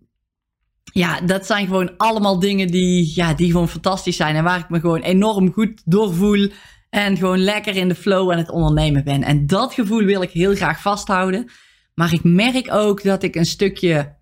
ja, 0.93 1.21
dat 1.21 1.45
zijn 1.45 1.67
gewoon 1.67 1.97
allemaal 1.97 2.39
dingen 2.39 2.67
die, 2.67 3.11
ja, 3.15 3.33
die 3.33 3.51
gewoon 3.51 3.69
fantastisch 3.69 4.15
zijn. 4.15 4.35
En 4.35 4.43
waar 4.43 4.59
ik 4.59 4.69
me 4.69 4.79
gewoon 4.79 5.01
enorm 5.01 5.53
goed 5.53 5.81
door 5.85 6.13
voel. 6.13 6.49
En 6.89 7.17
gewoon 7.17 7.39
lekker 7.39 7.75
in 7.75 7.87
de 7.87 7.95
flow 7.95 8.31
aan 8.31 8.37
het 8.37 8.49
ondernemen 8.49 9.03
ben. 9.03 9.23
En 9.23 9.47
dat 9.47 9.73
gevoel 9.73 10.03
wil 10.03 10.21
ik 10.21 10.31
heel 10.31 10.55
graag 10.55 10.81
vasthouden. 10.81 11.49
Maar 11.93 12.13
ik 12.13 12.23
merk 12.23 12.73
ook 12.73 13.03
dat 13.03 13.23
ik 13.23 13.35
een 13.35 13.45
stukje, 13.45 14.15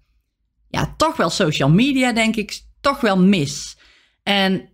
ja, 0.70 0.94
toch 0.98 1.18
wel 1.18 1.30
social 1.30 1.70
media, 1.70 2.14
denk 2.14 2.36
ik, 2.36 2.62
toch 2.82 3.02
wel 3.02 3.18
mis. 3.18 3.78
En 4.24 4.70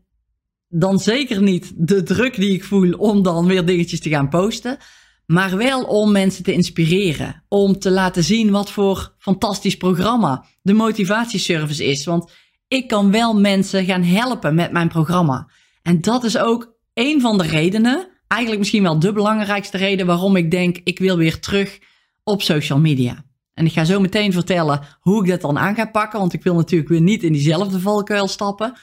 dan 0.68 1.00
zeker 1.00 1.42
niet 1.42 1.74
de 1.76 2.04
druk 2.04 2.36
die 2.36 2.54
ik 2.54 2.64
voel 2.64 2.94
om 2.94 3.24
dan 3.24 3.46
weer 3.46 3.66
dingetjes 3.66 4.00
te 4.00 4.10
gaan 4.10 4.30
posten. 4.30 4.78
Maar 5.26 5.58
wel 5.58 5.84
om 5.84 6.12
mensen 6.12 6.44
te 6.44 6.54
inspireren. 6.54 7.44
Om 7.48 7.80
te 7.80 7.92
laten 7.92 8.24
zien 8.24 8.52
wat 8.52 8.72
voor 8.72 9.16
fantastisch 9.18 9.78
programma 9.78 10.46
de 10.62 10.74
motivatieservice 10.74 11.86
is. 11.86 12.06
Want 12.06 12.32
ik 12.68 12.88
kan 12.88 13.12
wel 13.12 13.40
mensen 13.40 13.86
gaan 13.86 14.04
helpen 14.04 14.56
met 14.56 14.72
mijn 14.72 14.88
programma. 14.88 15.50
En 15.82 16.02
dat 16.02 16.24
is 16.24 16.38
ook 16.38 16.80
een 17.02 17.22
van 17.22 17.38
de 17.38 17.44
redenen, 17.44 18.08
eigenlijk 18.28 18.62
misschien 18.62 18.84
wel 18.84 19.00
de 19.00 19.14
belangrijkste 19.14 19.78
reden 19.78 20.06
waarom 20.06 20.36
ik 20.36 20.52
denk 20.52 20.78
ik 20.84 21.00
wil 21.00 21.18
weer 21.18 21.40
terug 21.40 21.80
op 22.24 22.42
social 22.42 22.80
media. 22.80 23.26
En 23.54 23.66
ik 23.66 23.72
ga 23.72 23.84
zo 23.84 24.00
meteen 24.00 24.32
vertellen 24.32 24.82
hoe 25.00 25.24
ik 25.24 25.30
dat 25.30 25.42
dan 25.42 25.58
aan 25.58 25.76
ga 25.76 25.86
pakken, 25.86 26.20
want 26.20 26.34
ik 26.34 26.44
wil 26.44 26.56
natuurlijk 26.56 26.90
weer 26.90 27.02
niet 27.02 27.24
in 27.24 27.34
diezelfde 27.34 27.80
valkuil 27.80 28.28
stappen. 28.28 28.74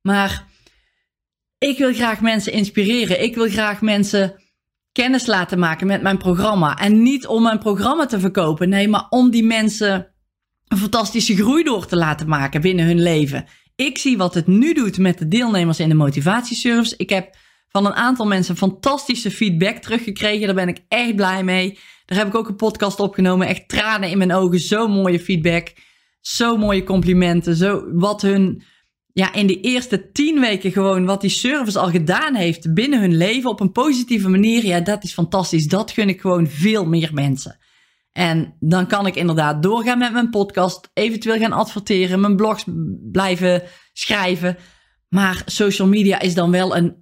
Maar 0.00 0.46
ik 1.58 1.78
wil 1.78 1.94
graag 1.94 2.20
mensen 2.20 2.52
inspireren. 2.52 3.22
Ik 3.22 3.34
wil 3.34 3.48
graag 3.48 3.80
mensen 3.80 4.42
kennis 4.92 5.26
laten 5.26 5.58
maken 5.58 5.86
met 5.86 6.02
mijn 6.02 6.18
programma. 6.18 6.78
En 6.78 7.02
niet 7.02 7.26
om 7.26 7.42
mijn 7.42 7.58
programma 7.58 8.06
te 8.06 8.20
verkopen, 8.20 8.68
nee, 8.68 8.88
maar 8.88 9.06
om 9.08 9.30
die 9.30 9.44
mensen 9.44 10.12
een 10.68 10.78
fantastische 10.78 11.36
groei 11.36 11.64
door 11.64 11.86
te 11.86 11.96
laten 11.96 12.28
maken 12.28 12.60
binnen 12.60 12.86
hun 12.86 13.02
leven. 13.02 13.44
Ik 13.76 13.98
zie 13.98 14.16
wat 14.16 14.34
het 14.34 14.46
nu 14.46 14.74
doet 14.74 14.98
met 14.98 15.18
de 15.18 15.28
deelnemers 15.28 15.80
in 15.80 15.88
de 15.88 15.94
motivatieservice. 15.94 16.94
Ik 16.96 17.10
heb 17.10 17.36
van 17.70 17.86
een 17.86 17.94
aantal 17.94 18.26
mensen 18.26 18.56
fantastische 18.56 19.30
feedback 19.30 19.76
teruggekregen. 19.76 20.46
Daar 20.46 20.54
ben 20.54 20.68
ik 20.68 20.84
echt 20.88 21.16
blij 21.16 21.44
mee. 21.44 21.78
Daar 22.04 22.18
heb 22.18 22.26
ik 22.26 22.34
ook 22.34 22.48
een 22.48 22.56
podcast 22.56 23.00
opgenomen. 23.00 23.46
Echt 23.46 23.68
tranen 23.68 24.10
in 24.10 24.18
mijn 24.18 24.32
ogen. 24.32 24.60
Zo 24.60 24.88
mooie 24.88 25.20
feedback. 25.20 25.72
Zo 26.20 26.56
mooie 26.56 26.84
complimenten. 26.84 27.56
Zo 27.56 27.84
wat 27.92 28.22
hun 28.22 28.62
ja, 29.12 29.32
in 29.32 29.46
de 29.46 29.60
eerste 29.60 30.10
tien 30.12 30.40
weken 30.40 30.72
gewoon 30.72 31.04
wat 31.04 31.20
die 31.20 31.30
service 31.30 31.78
al 31.78 31.90
gedaan 31.90 32.34
heeft 32.34 32.74
binnen 32.74 33.00
hun 33.00 33.16
leven 33.16 33.50
op 33.50 33.60
een 33.60 33.72
positieve 33.72 34.28
manier. 34.28 34.64
Ja, 34.64 34.80
dat 34.80 35.04
is 35.04 35.12
fantastisch. 35.12 35.68
Dat 35.68 35.90
gun 35.90 36.08
ik 36.08 36.20
gewoon 36.20 36.46
veel 36.46 36.86
meer 36.86 37.10
mensen. 37.12 37.58
En 38.12 38.56
dan 38.60 38.86
kan 38.86 39.06
ik 39.06 39.14
inderdaad 39.14 39.62
doorgaan 39.62 39.98
met 39.98 40.12
mijn 40.12 40.30
podcast, 40.30 40.90
eventueel 40.92 41.38
gaan 41.38 41.52
adverteren, 41.52 42.20
mijn 42.20 42.36
blogs 42.36 42.64
blijven 43.12 43.62
schrijven. 43.92 44.56
Maar 45.08 45.42
social 45.46 45.88
media 45.88 46.20
is 46.20 46.34
dan 46.34 46.50
wel 46.50 46.76
een 46.76 46.99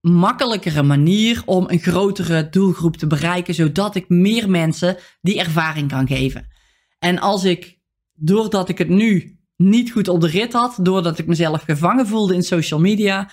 makkelijkere 0.00 0.82
manier 0.82 1.42
om 1.46 1.64
een 1.68 1.78
grotere 1.78 2.48
doelgroep 2.48 2.96
te 2.96 3.06
bereiken, 3.06 3.54
zodat 3.54 3.94
ik 3.94 4.08
meer 4.08 4.50
mensen 4.50 4.96
die 5.20 5.38
ervaring 5.38 5.88
kan 5.88 6.06
geven. 6.06 6.48
En 6.98 7.18
als 7.18 7.44
ik, 7.44 7.78
doordat 8.14 8.68
ik 8.68 8.78
het 8.78 8.88
nu 8.88 9.38
niet 9.56 9.92
goed 9.92 10.08
op 10.08 10.20
de 10.20 10.26
rit 10.26 10.52
had, 10.52 10.78
doordat 10.82 11.18
ik 11.18 11.26
mezelf 11.26 11.62
gevangen 11.62 12.06
voelde 12.06 12.34
in 12.34 12.42
social 12.42 12.80
media, 12.80 13.30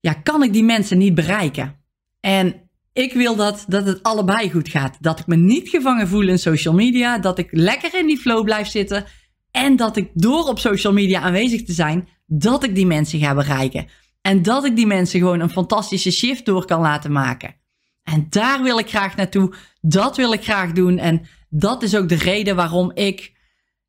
ja, 0.00 0.12
kan 0.12 0.42
ik 0.42 0.52
die 0.52 0.64
mensen 0.64 0.98
niet 0.98 1.14
bereiken. 1.14 1.84
En 2.20 2.70
ik 2.92 3.12
wil 3.12 3.36
dat, 3.36 3.64
dat 3.68 3.86
het 3.86 4.02
allebei 4.02 4.50
goed 4.50 4.68
gaat. 4.68 4.96
Dat 5.00 5.18
ik 5.18 5.26
me 5.26 5.36
niet 5.36 5.68
gevangen 5.68 6.08
voel 6.08 6.28
in 6.28 6.38
social 6.38 6.74
media, 6.74 7.18
dat 7.18 7.38
ik 7.38 7.48
lekker 7.50 7.98
in 7.98 8.06
die 8.06 8.18
flow 8.18 8.44
blijf 8.44 8.68
zitten 8.68 9.04
en 9.50 9.76
dat 9.76 9.96
ik 9.96 10.10
door 10.14 10.48
op 10.48 10.58
social 10.58 10.92
media 10.92 11.20
aanwezig 11.20 11.64
te 11.64 11.72
zijn, 11.72 12.08
dat 12.26 12.64
ik 12.64 12.74
die 12.74 12.86
mensen 12.86 13.18
ga 13.18 13.34
bereiken. 13.34 13.86
En 14.26 14.42
dat 14.42 14.64
ik 14.64 14.76
die 14.76 14.86
mensen 14.86 15.20
gewoon 15.20 15.40
een 15.40 15.50
fantastische 15.50 16.10
shift 16.10 16.44
door 16.44 16.64
kan 16.64 16.80
laten 16.80 17.12
maken. 17.12 17.54
En 18.02 18.26
daar 18.30 18.62
wil 18.62 18.78
ik 18.78 18.88
graag 18.88 19.16
naartoe. 19.16 19.54
Dat 19.80 20.16
wil 20.16 20.32
ik 20.32 20.42
graag 20.42 20.72
doen. 20.72 20.98
En 20.98 21.26
dat 21.48 21.82
is 21.82 21.96
ook 21.96 22.08
de 22.08 22.14
reden 22.14 22.56
waarom 22.56 22.90
ik 22.94 23.32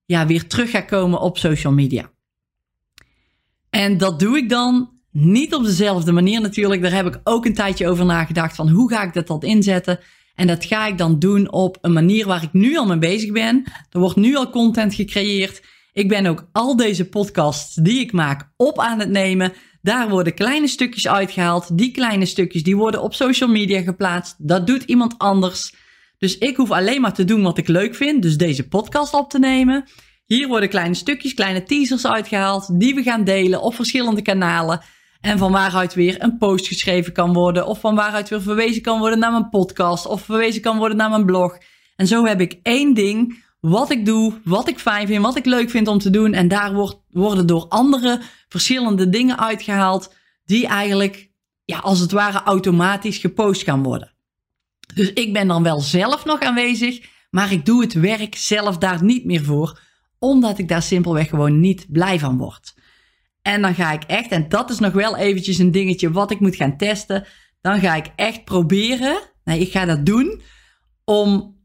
ja, 0.06 0.26
weer 0.26 0.48
terug 0.48 0.70
ga 0.70 0.82
komen 0.82 1.22
op 1.22 1.38
social 1.38 1.74
media. 1.74 2.12
En 3.70 3.98
dat 3.98 4.20
doe 4.20 4.38
ik 4.38 4.50
dan 4.50 4.90
niet 5.12 5.54
op 5.54 5.64
dezelfde 5.64 6.12
manier 6.12 6.42
natuurlijk. 6.42 6.82
Daar 6.82 6.92
heb 6.92 7.06
ik 7.06 7.20
ook 7.24 7.46
een 7.46 7.54
tijdje 7.54 7.90
over 7.90 8.06
nagedacht 8.06 8.56
van 8.56 8.70
hoe 8.70 8.90
ga 8.90 9.04
ik 9.04 9.14
dat 9.14 9.28
dan 9.28 9.42
inzetten. 9.42 10.00
En 10.36 10.48
dat 10.48 10.66
ga 10.66 10.88
ik 10.88 10.98
dan 10.98 11.20
doen 11.20 11.52
op 11.52 11.78
een 11.82 11.94
manier 11.94 12.26
waar 12.28 12.44
ik 12.44 12.54
nu 12.54 12.78
al 12.78 12.86
mee 12.86 12.98
bezig 12.98 13.32
ben. 13.32 13.64
Er 13.90 14.00
wordt 14.00 14.16
nu 14.16 14.36
al 14.36 14.50
content 14.50 14.94
gecreëerd. 14.94 15.64
Ik 15.94 16.08
ben 16.08 16.26
ook 16.26 16.50
al 16.52 16.76
deze 16.76 17.10
podcasts 17.10 17.76
die 17.76 18.00
ik 18.00 18.12
maak 18.12 18.52
op 18.56 18.80
aan 18.80 19.00
het 19.00 19.10
nemen. 19.10 19.54
Daar 19.88 20.10
worden 20.10 20.34
kleine 20.34 20.68
stukjes 20.68 21.08
uitgehaald. 21.08 21.78
Die 21.78 21.92
kleine 21.92 22.26
stukjes 22.26 22.64
die 22.64 22.78
worden 22.78 23.02
op 23.02 23.14
social 23.14 23.50
media 23.50 23.82
geplaatst. 23.82 24.36
Dat 24.38 24.68
doet 24.68 24.84
iemand 24.84 25.18
anders. 25.18 25.74
Dus 26.18 26.38
ik 26.38 26.56
hoef 26.56 26.72
alleen 26.72 27.02
maar 27.02 27.14
te 27.14 27.26
doen 27.26 27.42
wat 27.42 27.58
ik 27.58 27.68
leuk 27.68 27.96
vind. 27.96 28.22
Dus 28.22 28.38
deze 28.38 28.68
podcast 28.68 29.14
op 29.14 29.30
te 29.30 29.40
nemen. 29.40 29.90
Hier 30.26 30.48
worden 30.48 30.70
kleine 30.70 30.94
stukjes, 30.94 31.34
kleine 31.34 31.64
teasers 31.64 32.08
uitgehaald. 32.08 32.80
Die 32.80 32.96
we 32.96 33.04
gaan 33.04 33.24
delen 33.24 33.62
op 33.62 33.76
verschillende 33.76 34.22
kanalen. 34.22 34.82
En 35.22 35.38
van 35.38 35.52
waaruit 35.52 35.94
weer 35.94 36.16
een 36.20 36.38
post 36.38 36.68
geschreven 36.68 37.14
kan 37.14 37.34
worden. 37.34 37.66
Of 37.66 37.80
van 37.80 37.96
waaruit 37.96 38.30
weer 38.30 38.42
verwezen 38.42 38.82
kan 38.82 39.00
worden 39.00 39.20
naar 39.20 39.32
mijn 39.32 39.50
podcast. 39.50 40.06
Of 40.06 40.22
verwezen 40.22 40.62
kan 40.62 40.78
worden 40.78 40.98
naar 40.98 41.10
mijn 41.10 41.26
blog. 41.26 41.58
En 41.96 42.08
zo 42.08 42.26
heb 42.26 42.42
ik 42.42 42.60
één 42.64 42.94
ding 42.94 43.44
wat 43.60 43.92
ik 43.92 44.06
doe, 44.06 44.42
wat 44.44 44.68
ik 44.68 44.80
fijn 44.80 45.08
vind, 45.08 45.24
wat 45.24 45.38
ik 45.38 45.46
leuk 45.46 45.70
vind 45.70 45.88
om 45.88 45.98
te 45.98 46.10
doen. 46.10 46.34
En 46.34 46.48
daar 46.48 46.74
wordt, 46.74 46.98
worden 47.10 47.48
door 47.48 47.66
andere 47.68 48.22
verschillende 48.48 49.10
dingen 49.10 49.40
uitgehaald. 49.40 50.16
Die 50.46 50.68
eigenlijk, 50.68 51.30
ja, 51.66 51.78
als 51.78 52.00
het 52.00 52.12
ware 52.12 52.44
automatisch 52.44 53.18
gepost 53.18 53.64
gaan 53.64 53.84
worden. 53.84 54.14
Dus 54.94 55.14
ik 55.14 55.34
ben 55.34 55.48
dan 55.48 55.64
wel 55.64 55.82
zelf 55.82 56.26
nog 56.26 56.40
aanwezig. 56.40 57.06
Maar 57.30 57.52
ik 57.52 57.66
doe 57.66 57.82
het 57.82 57.94
werk 57.94 58.36
zelf 58.36 58.78
daar 58.78 59.04
niet 59.04 59.26
meer 59.26 59.44
voor. 59.44 59.80
Omdat 60.20 60.58
ik 60.58 60.68
daar 60.68 60.82
simpelweg 60.82 61.30
gewoon 61.30 61.60
niet 61.60 61.86
blij 61.90 62.20
van 62.20 62.38
word. 62.38 62.76
En 63.42 63.62
dan 63.62 63.76
ga 63.76 63.92
ik 63.92 64.04
echt, 64.04 64.30
en 64.30 64.50
dat 64.50 64.70
is 64.70 64.80
nog 64.80 64.94
wel 64.94 65.18
eventjes 65.18 65.58
een 65.58 65.72
dingetje 65.72 66.12
wat 66.12 66.32
ik 66.32 66.40
moet 66.40 66.56
gaan 66.56 66.78
testen. 66.78 67.26
Dan 67.62 67.80
ga 67.80 67.96
ik 67.96 68.12
echt 68.16 68.44
proberen, 68.44 69.20
nee, 69.44 69.60
ik 69.60 69.72
ga 69.72 69.86
dat 69.86 70.06
doen, 70.06 70.42
om 71.04 71.57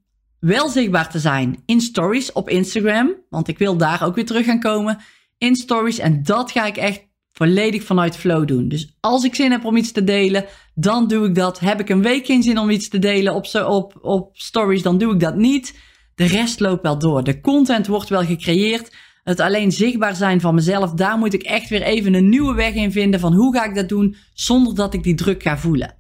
wel 0.45 0.69
zichtbaar 0.69 1.11
te 1.11 1.19
zijn 1.19 1.63
in 1.67 1.81
stories 1.81 2.33
op 2.33 2.49
Instagram. 2.49 3.15
Want 3.29 3.49
ik 3.49 3.59
wil 3.59 3.77
daar 3.77 4.05
ook 4.05 4.15
weer 4.15 4.27
terug 4.27 4.45
gaan 4.45 4.61
komen 4.61 4.99
in 5.39 5.57
stories. 5.57 5.99
En 5.99 6.23
dat 6.23 6.51
ga 6.51 6.67
ik 6.67 6.77
echt 6.77 7.07
volledig 7.33 7.83
vanuit 7.83 8.17
flow 8.17 8.47
doen. 8.47 8.69
Dus 8.69 8.97
als 9.01 9.25
ik 9.25 9.35
zin 9.35 9.51
heb 9.51 9.65
om 9.65 9.77
iets 9.77 9.93
te 9.93 10.05
delen, 10.05 10.45
dan 10.75 11.09
doe 11.09 11.27
ik 11.27 11.35
dat. 11.35 11.61
Heb 11.61 11.81
ik 11.81 11.89
een 11.89 12.03
week 12.03 12.27
geen 12.27 12.43
zin 12.43 12.59
om 12.59 12.71
iets 12.71 12.89
te 12.89 12.99
delen 12.99 13.35
op, 13.35 13.47
op, 13.67 13.99
op 14.01 14.31
stories, 14.33 14.83
dan 14.83 14.99
doe 14.99 15.13
ik 15.13 15.21
dat 15.21 15.37
niet. 15.37 15.79
De 16.15 16.25
rest 16.25 16.61
loopt 16.61 16.83
wel 16.83 16.99
door. 16.99 17.25
De 17.25 17.41
content 17.41 17.87
wordt 17.87 18.09
wel 18.09 18.25
gecreëerd. 18.25 18.97
Het 19.25 19.41
alleen 19.41 19.73
zichtbaar 19.73 20.17
zijn 20.17 20.41
van 20.41 20.55
mezelf, 20.55 20.91
daar 20.91 21.19
moet 21.19 21.35
ik 21.35 21.43
echt 21.43 21.69
weer 21.69 21.83
even 21.83 22.15
een 22.15 22.29
nieuwe 22.29 22.55
weg 22.55 22.75
in 22.75 22.93
vinden 22.93 23.21
van 23.21 23.35
hoe 23.35 23.55
ga 23.57 23.65
ik 23.65 23.75
dat 23.75 23.89
doen 23.89 24.17
zonder 24.35 24.75
dat 24.75 24.95
ik 24.95 25.03
die 25.03 25.15
druk 25.15 25.43
ga 25.43 25.59
voelen. 25.59 25.97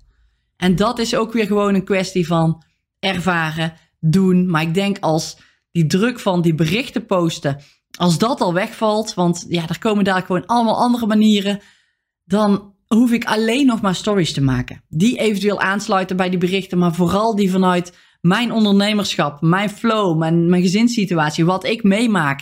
En 0.56 0.76
dat 0.76 0.98
is 0.98 1.14
ook 1.14 1.32
weer 1.32 1.46
gewoon 1.46 1.74
een 1.74 1.84
kwestie 1.84 2.26
van 2.26 2.64
ervaren, 2.98 3.72
doen. 4.04 4.50
Maar 4.50 4.62
ik 4.62 4.74
denk 4.74 4.98
als 5.00 5.36
die 5.70 5.86
druk 5.86 6.20
van 6.20 6.42
die 6.42 6.54
berichten 6.54 7.06
posten, 7.06 7.60
als 7.98 8.18
dat 8.18 8.40
al 8.40 8.54
wegvalt, 8.54 9.14
want 9.14 9.46
ja, 9.48 9.68
er 9.68 9.78
komen 9.78 10.04
daar 10.04 10.22
gewoon 10.22 10.46
allemaal 10.46 10.76
andere 10.76 11.06
manieren, 11.06 11.60
dan 12.24 12.74
hoef 12.86 13.12
ik 13.12 13.24
alleen 13.24 13.66
nog 13.66 13.80
maar 13.80 13.94
stories 13.94 14.32
te 14.32 14.42
maken. 14.42 14.84
Die 14.88 15.18
eventueel 15.18 15.60
aansluiten 15.60 16.16
bij 16.16 16.30
die 16.30 16.38
berichten, 16.38 16.78
maar 16.78 16.94
vooral 16.94 17.36
die 17.36 17.50
vanuit 17.50 17.96
mijn 18.20 18.52
ondernemerschap, 18.52 19.40
mijn 19.40 19.70
flow, 19.70 20.18
mijn, 20.18 20.50
mijn 20.50 20.62
gezinssituatie, 20.62 21.44
wat 21.44 21.64
ik 21.64 21.82
meemaak 21.82 22.40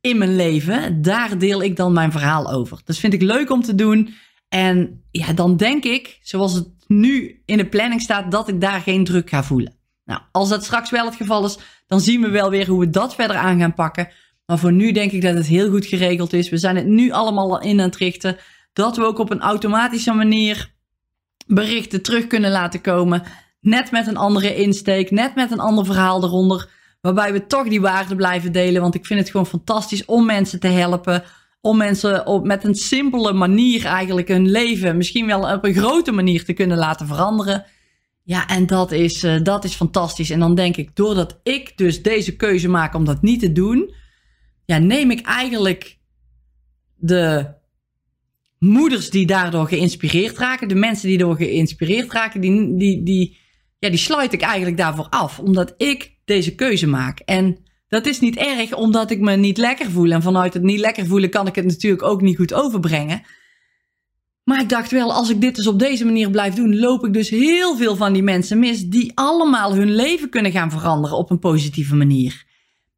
in 0.00 0.18
mijn 0.18 0.36
leven, 0.36 1.02
daar 1.02 1.38
deel 1.38 1.62
ik 1.62 1.76
dan 1.76 1.92
mijn 1.92 2.12
verhaal 2.12 2.52
over. 2.52 2.80
Dat 2.84 2.96
vind 2.96 3.12
ik 3.12 3.22
leuk 3.22 3.50
om 3.50 3.62
te 3.62 3.74
doen. 3.74 4.14
En 4.48 5.04
ja, 5.10 5.32
dan 5.32 5.56
denk 5.56 5.84
ik, 5.84 6.18
zoals 6.22 6.52
het 6.52 6.68
nu 6.86 7.42
in 7.44 7.56
de 7.56 7.68
planning 7.68 8.00
staat, 8.00 8.30
dat 8.30 8.48
ik 8.48 8.60
daar 8.60 8.80
geen 8.80 9.04
druk 9.04 9.28
ga 9.28 9.44
voelen. 9.44 9.77
Nou, 10.08 10.20
als 10.32 10.48
dat 10.48 10.64
straks 10.64 10.90
wel 10.90 11.04
het 11.04 11.14
geval 11.14 11.44
is, 11.44 11.58
dan 11.86 12.00
zien 12.00 12.20
we 12.20 12.28
wel 12.28 12.50
weer 12.50 12.66
hoe 12.66 12.80
we 12.80 12.90
dat 12.90 13.14
verder 13.14 13.36
aan 13.36 13.58
gaan 13.58 13.74
pakken. 13.74 14.08
Maar 14.46 14.58
voor 14.58 14.72
nu 14.72 14.92
denk 14.92 15.12
ik 15.12 15.22
dat 15.22 15.34
het 15.34 15.46
heel 15.46 15.70
goed 15.70 15.86
geregeld 15.86 16.32
is. 16.32 16.48
We 16.48 16.56
zijn 16.56 16.76
het 16.76 16.86
nu 16.86 17.10
allemaal 17.10 17.60
in 17.60 17.80
aan 17.80 17.86
het 17.86 17.96
richten. 17.96 18.36
Dat 18.72 18.96
we 18.96 19.04
ook 19.04 19.18
op 19.18 19.30
een 19.30 19.40
automatische 19.40 20.12
manier 20.12 20.72
berichten 21.46 22.02
terug 22.02 22.26
kunnen 22.26 22.50
laten 22.50 22.80
komen. 22.80 23.22
Net 23.60 23.90
met 23.90 24.06
een 24.06 24.16
andere 24.16 24.54
insteek, 24.56 25.10
net 25.10 25.34
met 25.34 25.50
een 25.50 25.60
ander 25.60 25.84
verhaal 25.84 26.24
eronder. 26.24 26.70
Waarbij 27.00 27.32
we 27.32 27.46
toch 27.46 27.68
die 27.68 27.80
waarde 27.80 28.16
blijven 28.16 28.52
delen. 28.52 28.82
Want 28.82 28.94
ik 28.94 29.06
vind 29.06 29.20
het 29.20 29.30
gewoon 29.30 29.46
fantastisch 29.46 30.04
om 30.04 30.26
mensen 30.26 30.60
te 30.60 30.68
helpen. 30.68 31.24
Om 31.60 31.76
mensen 31.76 32.26
op, 32.26 32.46
met 32.46 32.64
een 32.64 32.74
simpele 32.74 33.32
manier 33.32 33.84
eigenlijk 33.84 34.28
hun 34.28 34.50
leven 34.50 34.96
misschien 34.96 35.26
wel 35.26 35.52
op 35.54 35.64
een 35.64 35.74
grote 35.74 36.12
manier 36.12 36.44
te 36.44 36.52
kunnen 36.52 36.78
laten 36.78 37.06
veranderen. 37.06 37.64
Ja, 38.28 38.46
en 38.46 38.66
dat 38.66 38.92
is, 38.92 39.24
uh, 39.24 39.42
dat 39.42 39.64
is 39.64 39.74
fantastisch. 39.74 40.30
En 40.30 40.38
dan 40.38 40.54
denk 40.54 40.76
ik, 40.76 40.96
doordat 40.96 41.40
ik 41.42 41.76
dus 41.76 42.02
deze 42.02 42.36
keuze 42.36 42.68
maak 42.68 42.94
om 42.94 43.04
dat 43.04 43.22
niet 43.22 43.40
te 43.40 43.52
doen, 43.52 43.94
ja, 44.64 44.78
neem 44.78 45.10
ik 45.10 45.20
eigenlijk 45.20 45.98
de 46.94 47.54
moeders 48.58 49.10
die 49.10 49.26
daardoor 49.26 49.68
geïnspireerd 49.68 50.38
raken, 50.38 50.68
de 50.68 50.74
mensen 50.74 51.08
die 51.08 51.18
door 51.18 51.36
geïnspireerd 51.36 52.12
raken, 52.12 52.40
die, 52.40 52.76
die, 52.76 53.02
die, 53.02 53.36
ja, 53.78 53.88
die 53.88 53.98
sluit 53.98 54.32
ik 54.32 54.40
eigenlijk 54.40 54.76
daarvoor 54.76 55.08
af. 55.08 55.38
Omdat 55.38 55.74
ik 55.76 56.16
deze 56.24 56.54
keuze 56.54 56.86
maak. 56.86 57.18
En 57.18 57.58
dat 57.88 58.06
is 58.06 58.20
niet 58.20 58.36
erg, 58.36 58.74
omdat 58.74 59.10
ik 59.10 59.20
me 59.20 59.36
niet 59.36 59.58
lekker 59.58 59.90
voel. 59.90 60.10
En 60.10 60.22
vanuit 60.22 60.54
het 60.54 60.62
niet 60.62 60.80
lekker 60.80 61.06
voelen 61.06 61.30
kan 61.30 61.46
ik 61.46 61.54
het 61.54 61.64
natuurlijk 61.64 62.02
ook 62.02 62.20
niet 62.20 62.36
goed 62.36 62.54
overbrengen. 62.54 63.22
Maar 64.48 64.60
ik 64.60 64.68
dacht 64.68 64.90
wel, 64.90 65.12
als 65.12 65.30
ik 65.30 65.40
dit 65.40 65.56
dus 65.56 65.66
op 65.66 65.78
deze 65.78 66.04
manier 66.04 66.30
blijf 66.30 66.54
doen, 66.54 66.78
loop 66.78 67.06
ik 67.06 67.12
dus 67.12 67.30
heel 67.30 67.76
veel 67.76 67.96
van 67.96 68.12
die 68.12 68.22
mensen 68.22 68.58
mis 68.58 68.86
die 68.86 69.12
allemaal 69.14 69.74
hun 69.74 69.94
leven 69.94 70.28
kunnen 70.28 70.52
gaan 70.52 70.70
veranderen 70.70 71.16
op 71.16 71.30
een 71.30 71.38
positieve 71.38 71.94
manier. 71.94 72.44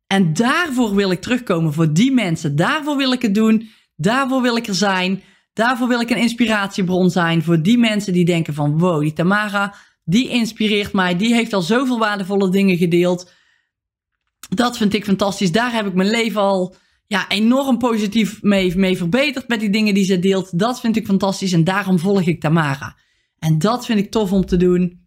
En 0.07 0.33
daarvoor 0.33 0.95
wil 0.95 1.11
ik 1.11 1.21
terugkomen 1.21 1.73
voor 1.73 1.93
die 1.93 2.13
mensen. 2.13 2.57
Daarvoor 2.57 2.97
wil 2.97 3.13
ik 3.13 3.23
het 3.23 3.35
doen. 3.35 3.69
Daarvoor 3.97 4.43
wil 4.43 4.57
ik 4.57 4.67
er 4.67 4.75
zijn. 4.75 5.23
Daarvoor 5.53 5.89
wil 5.89 6.01
ik 6.01 6.11
een 6.11 6.17
inspiratiebron 6.17 7.11
zijn 7.11 7.43
voor 7.43 7.63
die 7.63 7.79
mensen 7.79 8.13
die 8.13 8.25
denken 8.25 8.55
van 8.55 8.79
wow, 8.79 9.01
die 9.01 9.13
Tamara, 9.13 9.75
die 10.05 10.29
inspireert 10.29 10.93
mij. 10.93 11.17
Die 11.17 11.35
heeft 11.35 11.53
al 11.53 11.63
zoveel 11.63 11.99
waardevolle 11.99 12.51
dingen 12.51 12.77
gedeeld. 12.77 13.33
Dat 14.49 14.77
vind 14.77 14.95
ik 14.95 15.05
fantastisch. 15.05 15.53
Daar 15.53 15.73
heb 15.73 15.87
ik 15.87 15.95
mijn 15.95 16.11
leven 16.11 16.41
al 16.41 16.75
ja, 17.11 17.29
enorm 17.29 17.79
positief 17.79 18.43
mee, 18.43 18.77
mee 18.77 18.97
verbeterd 18.97 19.49
met 19.49 19.61
die 19.61 19.71
dingen 19.71 19.95
die 19.95 20.05
ze 20.05 20.19
deelt. 20.19 20.59
Dat 20.59 20.81
vind 20.81 20.97
ik 20.97 21.07
fantastisch 21.07 21.53
en 21.53 21.65
daarom 21.65 21.99
volg 21.99 22.23
ik 22.23 22.41
Tamara. 22.41 22.97
En 23.39 23.59
dat 23.59 23.87
vind 23.87 23.99
ik 23.99 24.11
tof 24.11 24.33
om 24.33 24.47
te 24.47 24.57
doen. 24.57 25.07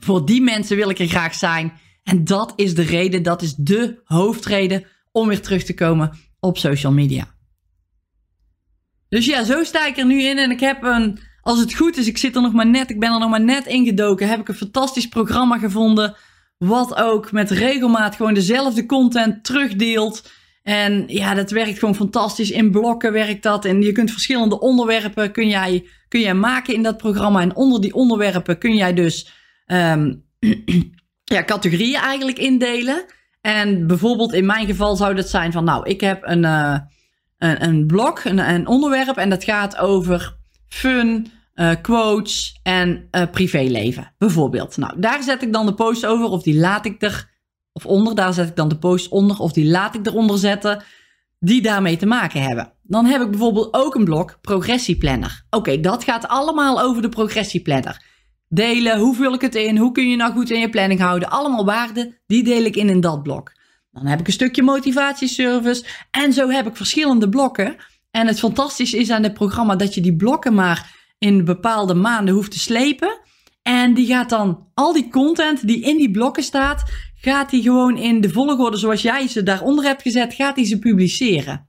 Voor 0.00 0.26
die 0.26 0.42
mensen 0.42 0.76
wil 0.76 0.90
ik 0.90 0.98
er 0.98 1.06
graag 1.06 1.34
zijn. 1.34 1.72
En 2.02 2.24
dat 2.24 2.52
is 2.56 2.74
de 2.74 2.82
reden, 2.82 3.22
dat 3.22 3.42
is 3.42 3.54
de 3.54 4.00
hoofdreden 4.04 4.86
om 5.12 5.28
weer 5.28 5.40
terug 5.40 5.62
te 5.62 5.74
komen 5.74 6.18
op 6.40 6.58
social 6.58 6.92
media. 6.92 7.34
Dus 9.08 9.26
ja, 9.26 9.44
zo 9.44 9.64
sta 9.64 9.86
ik 9.86 9.96
er 9.96 10.06
nu 10.06 10.22
in 10.22 10.38
en 10.38 10.50
ik 10.50 10.60
heb 10.60 10.82
een, 10.82 11.18
als 11.40 11.58
het 11.58 11.74
goed 11.74 11.96
is, 11.96 12.06
ik 12.06 12.18
zit 12.18 12.36
er 12.36 12.42
nog 12.42 12.52
maar 12.52 12.70
net, 12.70 12.90
ik 12.90 13.00
ben 13.00 13.12
er 13.12 13.18
nog 13.18 13.30
maar 13.30 13.44
net 13.44 13.66
ingedoken, 13.66 14.28
heb 14.28 14.40
ik 14.40 14.48
een 14.48 14.54
fantastisch 14.54 15.08
programma 15.08 15.58
gevonden, 15.58 16.16
wat 16.58 16.94
ook 16.94 17.32
met 17.32 17.50
regelmaat 17.50 18.16
gewoon 18.16 18.34
dezelfde 18.34 18.86
content 18.86 19.44
terugdeelt. 19.44 20.38
En 20.70 21.04
ja, 21.06 21.34
dat 21.34 21.50
werkt 21.50 21.78
gewoon 21.78 21.94
fantastisch. 21.94 22.50
In 22.50 22.70
blokken 22.70 23.12
werkt 23.12 23.42
dat. 23.42 23.64
En 23.64 23.82
je 23.82 23.92
kunt 23.92 24.10
verschillende 24.10 24.60
onderwerpen 24.60 25.32
kun 25.32 25.48
jij, 25.48 25.86
kun 26.08 26.20
jij 26.20 26.34
maken 26.34 26.74
in 26.74 26.82
dat 26.82 26.96
programma. 26.96 27.40
En 27.40 27.56
onder 27.56 27.80
die 27.80 27.94
onderwerpen 27.94 28.58
kun 28.58 28.74
jij 28.74 28.94
dus 28.94 29.32
um, 29.66 30.24
ja, 31.34 31.44
categorieën 31.44 32.00
eigenlijk 32.00 32.38
indelen. 32.38 33.04
En 33.40 33.86
bijvoorbeeld 33.86 34.32
in 34.32 34.46
mijn 34.46 34.66
geval 34.66 34.96
zou 34.96 35.14
dat 35.14 35.28
zijn 35.28 35.52
van, 35.52 35.64
nou, 35.64 35.88
ik 35.88 36.00
heb 36.00 36.22
een, 36.22 36.42
uh, 36.42 36.78
een, 37.38 37.64
een 37.64 37.86
blog, 37.86 38.24
een, 38.24 38.38
een 38.38 38.66
onderwerp 38.66 39.16
en 39.16 39.30
dat 39.30 39.44
gaat 39.44 39.76
over 39.76 40.36
fun, 40.68 41.26
uh, 41.54 41.70
quotes 41.82 42.60
en 42.62 43.08
uh, 43.12 43.22
privéleven, 43.30 44.12
bijvoorbeeld. 44.18 44.76
Nou, 44.76 45.00
daar 45.00 45.22
zet 45.22 45.42
ik 45.42 45.52
dan 45.52 45.66
de 45.66 45.74
post 45.74 46.06
over 46.06 46.26
of 46.26 46.42
die 46.42 46.58
laat 46.58 46.84
ik 46.84 47.02
er, 47.02 47.29
of 47.72 47.86
onder, 47.86 48.14
daar 48.14 48.32
zet 48.32 48.48
ik 48.48 48.56
dan 48.56 48.68
de 48.68 48.78
post 48.78 49.08
onder 49.08 49.38
of 49.38 49.52
die 49.52 49.66
laat 49.66 49.94
ik 49.94 50.06
eronder 50.06 50.38
zetten, 50.38 50.82
die 51.38 51.62
daarmee 51.62 51.96
te 51.96 52.06
maken 52.06 52.42
hebben. 52.42 52.72
Dan 52.82 53.04
heb 53.04 53.22
ik 53.22 53.30
bijvoorbeeld 53.30 53.74
ook 53.74 53.94
een 53.94 54.04
blog, 54.04 54.40
progressieplanner. 54.40 55.42
Oké, 55.50 55.80
dat 55.80 56.04
gaat 56.04 56.28
allemaal 56.28 56.80
over 56.80 57.02
de 57.02 57.08
progressieplanner. 57.08 58.04
Delen, 58.48 58.98
hoe 58.98 59.14
vul 59.14 59.34
ik 59.34 59.40
het 59.40 59.54
in, 59.54 59.76
hoe 59.76 59.92
kun 59.92 60.08
je 60.08 60.16
nou 60.16 60.32
goed 60.32 60.50
in 60.50 60.60
je 60.60 60.70
planning 60.70 61.00
houden, 61.00 61.30
allemaal 61.30 61.64
waarden, 61.64 62.18
die 62.26 62.44
deel 62.44 62.64
ik 62.64 62.76
in 62.76 62.88
in 62.88 63.00
dat 63.00 63.22
blok. 63.22 63.52
Dan 63.92 64.06
heb 64.06 64.20
ik 64.20 64.26
een 64.26 64.32
stukje 64.32 64.62
motivatieservice 64.62 65.84
en 66.10 66.32
zo 66.32 66.48
heb 66.48 66.66
ik 66.66 66.76
verschillende 66.76 67.28
blokken. 67.28 67.76
En 68.10 68.26
het 68.26 68.38
fantastische 68.38 68.98
is 68.98 69.10
aan 69.10 69.22
dit 69.22 69.34
programma 69.34 69.76
dat 69.76 69.94
je 69.94 70.00
die 70.00 70.16
blokken 70.16 70.54
maar 70.54 70.96
in 71.18 71.44
bepaalde 71.44 71.94
maanden 71.94 72.34
hoeft 72.34 72.50
te 72.50 72.58
slepen. 72.58 73.20
En 73.62 73.94
die 73.94 74.06
gaat 74.06 74.28
dan 74.28 74.66
al 74.74 74.92
die 74.92 75.08
content 75.10 75.66
die 75.66 75.80
in 75.80 75.96
die 75.96 76.10
blokken 76.10 76.42
staat, 76.42 76.90
gaat 77.20 77.50
die 77.50 77.62
gewoon 77.62 77.96
in 77.96 78.20
de 78.20 78.30
volgorde 78.30 78.76
zoals 78.76 79.02
jij 79.02 79.28
ze 79.28 79.42
daaronder 79.42 79.84
hebt 79.84 80.02
gezet, 80.02 80.34
gaat 80.34 80.56
die 80.56 80.64
ze 80.64 80.78
publiceren. 80.78 81.68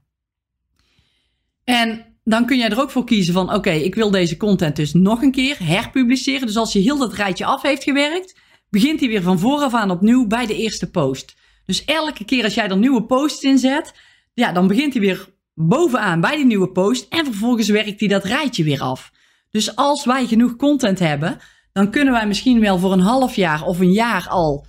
En 1.64 2.16
dan 2.24 2.46
kun 2.46 2.58
jij 2.58 2.70
er 2.70 2.80
ook 2.80 2.90
voor 2.90 3.04
kiezen 3.04 3.34
van, 3.34 3.54
oké, 3.54 3.70
ik 3.70 3.94
wil 3.94 4.10
deze 4.10 4.36
content 4.36 4.76
dus 4.76 4.92
nog 4.92 5.22
een 5.22 5.32
keer 5.32 5.56
herpubliceren. 5.58 6.46
Dus 6.46 6.56
als 6.56 6.72
je 6.72 6.78
heel 6.78 6.98
dat 6.98 7.14
rijtje 7.14 7.44
af 7.44 7.62
heeft 7.62 7.82
gewerkt, 7.82 8.38
begint 8.70 9.00
hij 9.00 9.08
weer 9.08 9.22
van 9.22 9.38
vooraf 9.38 9.74
aan 9.74 9.90
opnieuw 9.90 10.26
bij 10.26 10.46
de 10.46 10.56
eerste 10.56 10.90
post. 10.90 11.34
Dus 11.66 11.84
elke 11.84 12.24
keer 12.24 12.44
als 12.44 12.54
jij 12.54 12.68
er 12.68 12.76
nieuwe 12.76 13.04
posts 13.04 13.42
in 13.42 13.58
zet, 13.58 13.94
ja, 14.34 14.52
dan 14.52 14.66
begint 14.66 14.92
hij 14.92 15.02
weer 15.02 15.28
bovenaan 15.54 16.20
bij 16.20 16.36
die 16.36 16.46
nieuwe 16.46 16.70
post 16.70 17.06
en 17.08 17.24
vervolgens 17.24 17.68
werkt 17.68 18.00
hij 18.00 18.08
dat 18.08 18.24
rijtje 18.24 18.64
weer 18.64 18.80
af. 18.80 19.10
Dus 19.50 19.76
als 19.76 20.04
wij 20.04 20.26
genoeg 20.26 20.56
content 20.56 20.98
hebben, 20.98 21.38
dan 21.72 21.90
kunnen 21.90 22.12
wij 22.12 22.26
misschien 22.26 22.60
wel 22.60 22.78
voor 22.78 22.92
een 22.92 23.00
half 23.00 23.36
jaar 23.36 23.62
of 23.62 23.80
een 23.80 23.92
jaar 23.92 24.28
al 24.28 24.66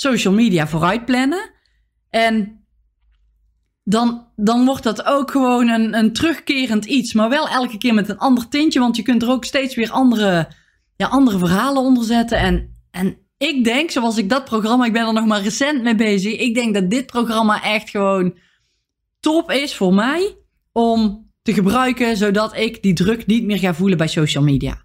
social 0.00 0.34
media 0.34 0.66
vooruit 0.68 1.04
plannen. 1.04 1.50
En 2.10 2.64
dan, 3.84 4.26
dan 4.36 4.64
wordt 4.64 4.82
dat 4.82 5.04
ook 5.04 5.30
gewoon 5.30 5.68
een, 5.68 5.94
een 5.94 6.12
terugkerend 6.12 6.84
iets. 6.84 7.12
Maar 7.12 7.28
wel 7.28 7.48
elke 7.48 7.78
keer 7.78 7.94
met 7.94 8.08
een 8.08 8.18
ander 8.18 8.48
tintje. 8.48 8.80
Want 8.80 8.96
je 8.96 9.02
kunt 9.02 9.22
er 9.22 9.30
ook 9.30 9.44
steeds 9.44 9.74
weer 9.74 9.90
andere, 9.90 10.48
ja, 10.96 11.06
andere 11.06 11.38
verhalen 11.38 11.82
onder 11.82 12.04
zetten. 12.04 12.38
En, 12.38 12.76
en 12.90 13.16
ik 13.38 13.64
denk, 13.64 13.90
zoals 13.90 14.16
ik 14.16 14.28
dat 14.28 14.44
programma, 14.44 14.84
ik 14.84 14.92
ben 14.92 15.06
er 15.06 15.12
nog 15.12 15.26
maar 15.26 15.42
recent 15.42 15.82
mee 15.82 15.94
bezig. 15.94 16.38
Ik 16.38 16.54
denk 16.54 16.74
dat 16.74 16.90
dit 16.90 17.06
programma 17.06 17.62
echt 17.62 17.90
gewoon 17.90 18.34
top 19.20 19.50
is 19.50 19.74
voor 19.74 19.94
mij 19.94 20.36
om 20.72 21.28
te 21.42 21.52
gebruiken, 21.52 22.16
zodat 22.16 22.56
ik 22.56 22.82
die 22.82 22.94
druk 22.94 23.26
niet 23.26 23.44
meer 23.44 23.58
ga 23.58 23.74
voelen 23.74 23.98
bij 23.98 24.08
social 24.08 24.44
media. 24.44 24.82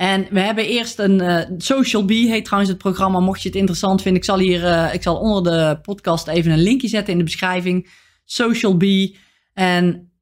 En 0.00 0.26
we 0.30 0.40
hebben 0.40 0.66
eerst 0.66 0.98
een 0.98 1.22
uh, 1.22 1.40
Social 1.56 2.04
Bee, 2.04 2.28
heet 2.28 2.44
trouwens 2.44 2.72
het 2.72 2.82
programma. 2.82 3.20
Mocht 3.20 3.42
je 3.42 3.48
het 3.48 3.56
interessant 3.56 4.02
vinden, 4.02 4.20
ik 4.20 4.26
zal 4.26 4.38
hier, 4.38 4.62
uh, 4.62 4.94
ik 4.94 5.02
zal 5.02 5.16
onder 5.16 5.42
de 5.42 5.78
podcast 5.82 6.26
even 6.26 6.52
een 6.52 6.62
linkje 6.62 6.88
zetten 6.88 7.12
in 7.12 7.18
de 7.18 7.24
beschrijving. 7.24 7.90
Social 8.24 8.76
Bee. 8.76 9.18
En 9.54 10.12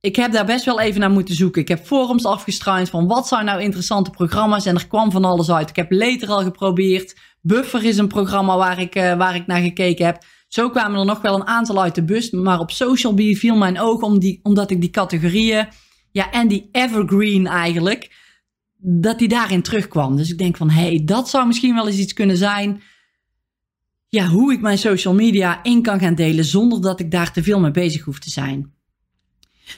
ik 0.00 0.16
heb 0.16 0.32
daar 0.32 0.44
best 0.44 0.64
wel 0.64 0.80
even 0.80 1.00
naar 1.00 1.10
moeten 1.10 1.34
zoeken. 1.34 1.62
Ik 1.62 1.68
heb 1.68 1.84
forums 1.84 2.24
afgestruind 2.24 2.90
van 2.90 3.06
wat 3.06 3.28
zijn 3.28 3.44
nou 3.44 3.62
interessante 3.62 4.10
programma's. 4.10 4.66
En 4.66 4.74
er 4.74 4.86
kwam 4.86 5.10
van 5.10 5.24
alles 5.24 5.50
uit. 5.50 5.70
Ik 5.70 5.76
heb 5.76 5.92
Later 5.92 6.28
al 6.28 6.42
geprobeerd. 6.42 7.16
Buffer 7.40 7.84
is 7.84 7.98
een 7.98 8.08
programma 8.08 8.56
waar 8.56 8.80
ik, 8.80 8.96
uh, 8.96 9.16
waar 9.16 9.34
ik 9.34 9.46
naar 9.46 9.62
gekeken 9.62 10.06
heb. 10.06 10.24
Zo 10.48 10.70
kwamen 10.70 10.98
er 10.98 11.06
nog 11.06 11.20
wel 11.20 11.34
een 11.34 11.46
aantal 11.46 11.82
uit 11.82 11.94
de 11.94 12.04
bus. 12.04 12.30
Maar 12.30 12.60
op 12.60 12.70
Social 12.70 13.14
Bee 13.14 13.38
viel 13.38 13.56
mijn 13.56 13.80
oog 13.80 14.18
die, 14.18 14.40
omdat 14.42 14.70
ik 14.70 14.80
die 14.80 14.90
categorieën. 14.90 15.68
Ja, 16.10 16.30
en 16.30 16.48
die 16.48 16.68
evergreen 16.72 17.46
eigenlijk. 17.46 18.22
Dat 18.86 19.18
die 19.18 19.28
daarin 19.28 19.62
terugkwam. 19.62 20.16
Dus 20.16 20.30
ik 20.30 20.38
denk 20.38 20.56
van 20.56 20.70
hé, 20.70 20.82
hey, 20.82 21.02
dat 21.04 21.28
zou 21.28 21.46
misschien 21.46 21.74
wel 21.74 21.86
eens 21.86 21.98
iets 21.98 22.12
kunnen 22.12 22.36
zijn. 22.36 22.82
Ja, 24.08 24.26
hoe 24.26 24.52
ik 24.52 24.60
mijn 24.60 24.78
social 24.78 25.14
media 25.14 25.62
in 25.62 25.82
kan 25.82 26.00
gaan 26.00 26.14
delen 26.14 26.44
zonder 26.44 26.80
dat 26.80 27.00
ik 27.00 27.10
daar 27.10 27.32
te 27.32 27.42
veel 27.42 27.60
mee 27.60 27.70
bezig 27.70 28.04
hoef 28.04 28.18
te 28.18 28.30
zijn. 28.30 28.72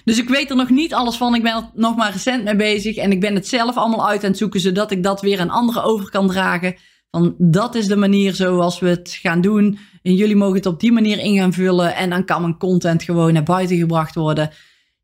Dus 0.04 0.18
ik 0.18 0.28
weet 0.28 0.50
er 0.50 0.56
nog 0.56 0.70
niet 0.70 0.94
alles 0.94 1.16
van. 1.16 1.34
Ik 1.34 1.42
ben 1.42 1.54
er 1.54 1.70
nog 1.74 1.96
maar 1.96 2.12
recent 2.12 2.44
mee 2.44 2.56
bezig. 2.56 2.96
En 2.96 3.12
ik 3.12 3.20
ben 3.20 3.34
het 3.34 3.48
zelf 3.48 3.76
allemaal 3.76 4.08
uit 4.08 4.24
aan 4.24 4.30
het 4.30 4.38
zoeken, 4.38 4.60
zodat 4.60 4.90
ik 4.90 5.02
dat 5.02 5.20
weer 5.20 5.40
aan 5.40 5.50
anderen 5.50 5.84
over 5.84 6.10
kan 6.10 6.28
dragen. 6.28 6.76
Van 7.10 7.34
dat 7.38 7.74
is 7.74 7.86
de 7.86 7.96
manier 7.96 8.34
zoals 8.34 8.78
we 8.78 8.88
het 8.88 9.18
gaan 9.20 9.40
doen. 9.40 9.78
En 10.02 10.14
jullie 10.14 10.36
mogen 10.36 10.56
het 10.56 10.66
op 10.66 10.80
die 10.80 10.92
manier 10.92 11.18
in 11.18 11.36
gaan 11.36 11.52
vullen. 11.52 11.94
En 11.94 12.10
dan 12.10 12.24
kan 12.24 12.40
mijn 12.40 12.58
content 12.58 13.02
gewoon 13.02 13.32
naar 13.32 13.42
buiten 13.42 13.76
gebracht 13.76 14.14
worden. 14.14 14.50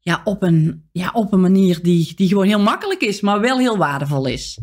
Ja, 0.05 0.21
op 0.25 0.43
een, 0.43 0.89
ja, 0.93 1.11
op 1.13 1.33
een 1.33 1.41
manier 1.41 1.83
die, 1.83 2.13
die 2.15 2.29
gewoon 2.29 2.47
heel 2.47 2.61
makkelijk 2.61 3.01
is, 3.01 3.21
maar 3.21 3.41
wel 3.41 3.59
heel 3.59 3.77
waardevol 3.77 4.27
is. 4.27 4.61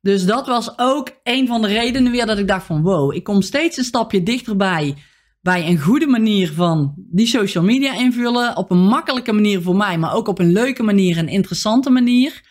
Dus 0.00 0.24
dat 0.24 0.46
was 0.46 0.78
ook 0.78 1.10
een 1.22 1.46
van 1.46 1.62
de 1.62 1.68
redenen 1.68 2.12
weer 2.12 2.26
dat 2.26 2.38
ik 2.38 2.48
dacht 2.48 2.66
van 2.66 2.82
wow, 2.82 3.14
ik 3.14 3.24
kom 3.24 3.42
steeds 3.42 3.76
een 3.76 3.84
stapje 3.84 4.22
dichterbij 4.22 4.94
bij 5.40 5.68
een 5.68 5.80
goede 5.80 6.06
manier 6.06 6.52
van 6.52 6.94
die 6.96 7.26
social 7.26 7.64
media 7.64 7.94
invullen. 7.94 8.56
Op 8.56 8.70
een 8.70 8.84
makkelijke 8.84 9.32
manier 9.32 9.62
voor 9.62 9.76
mij, 9.76 9.98
maar 9.98 10.14
ook 10.14 10.28
op 10.28 10.38
een 10.38 10.52
leuke 10.52 10.82
manier, 10.82 11.18
een 11.18 11.28
interessante 11.28 11.90
manier. 11.90 12.42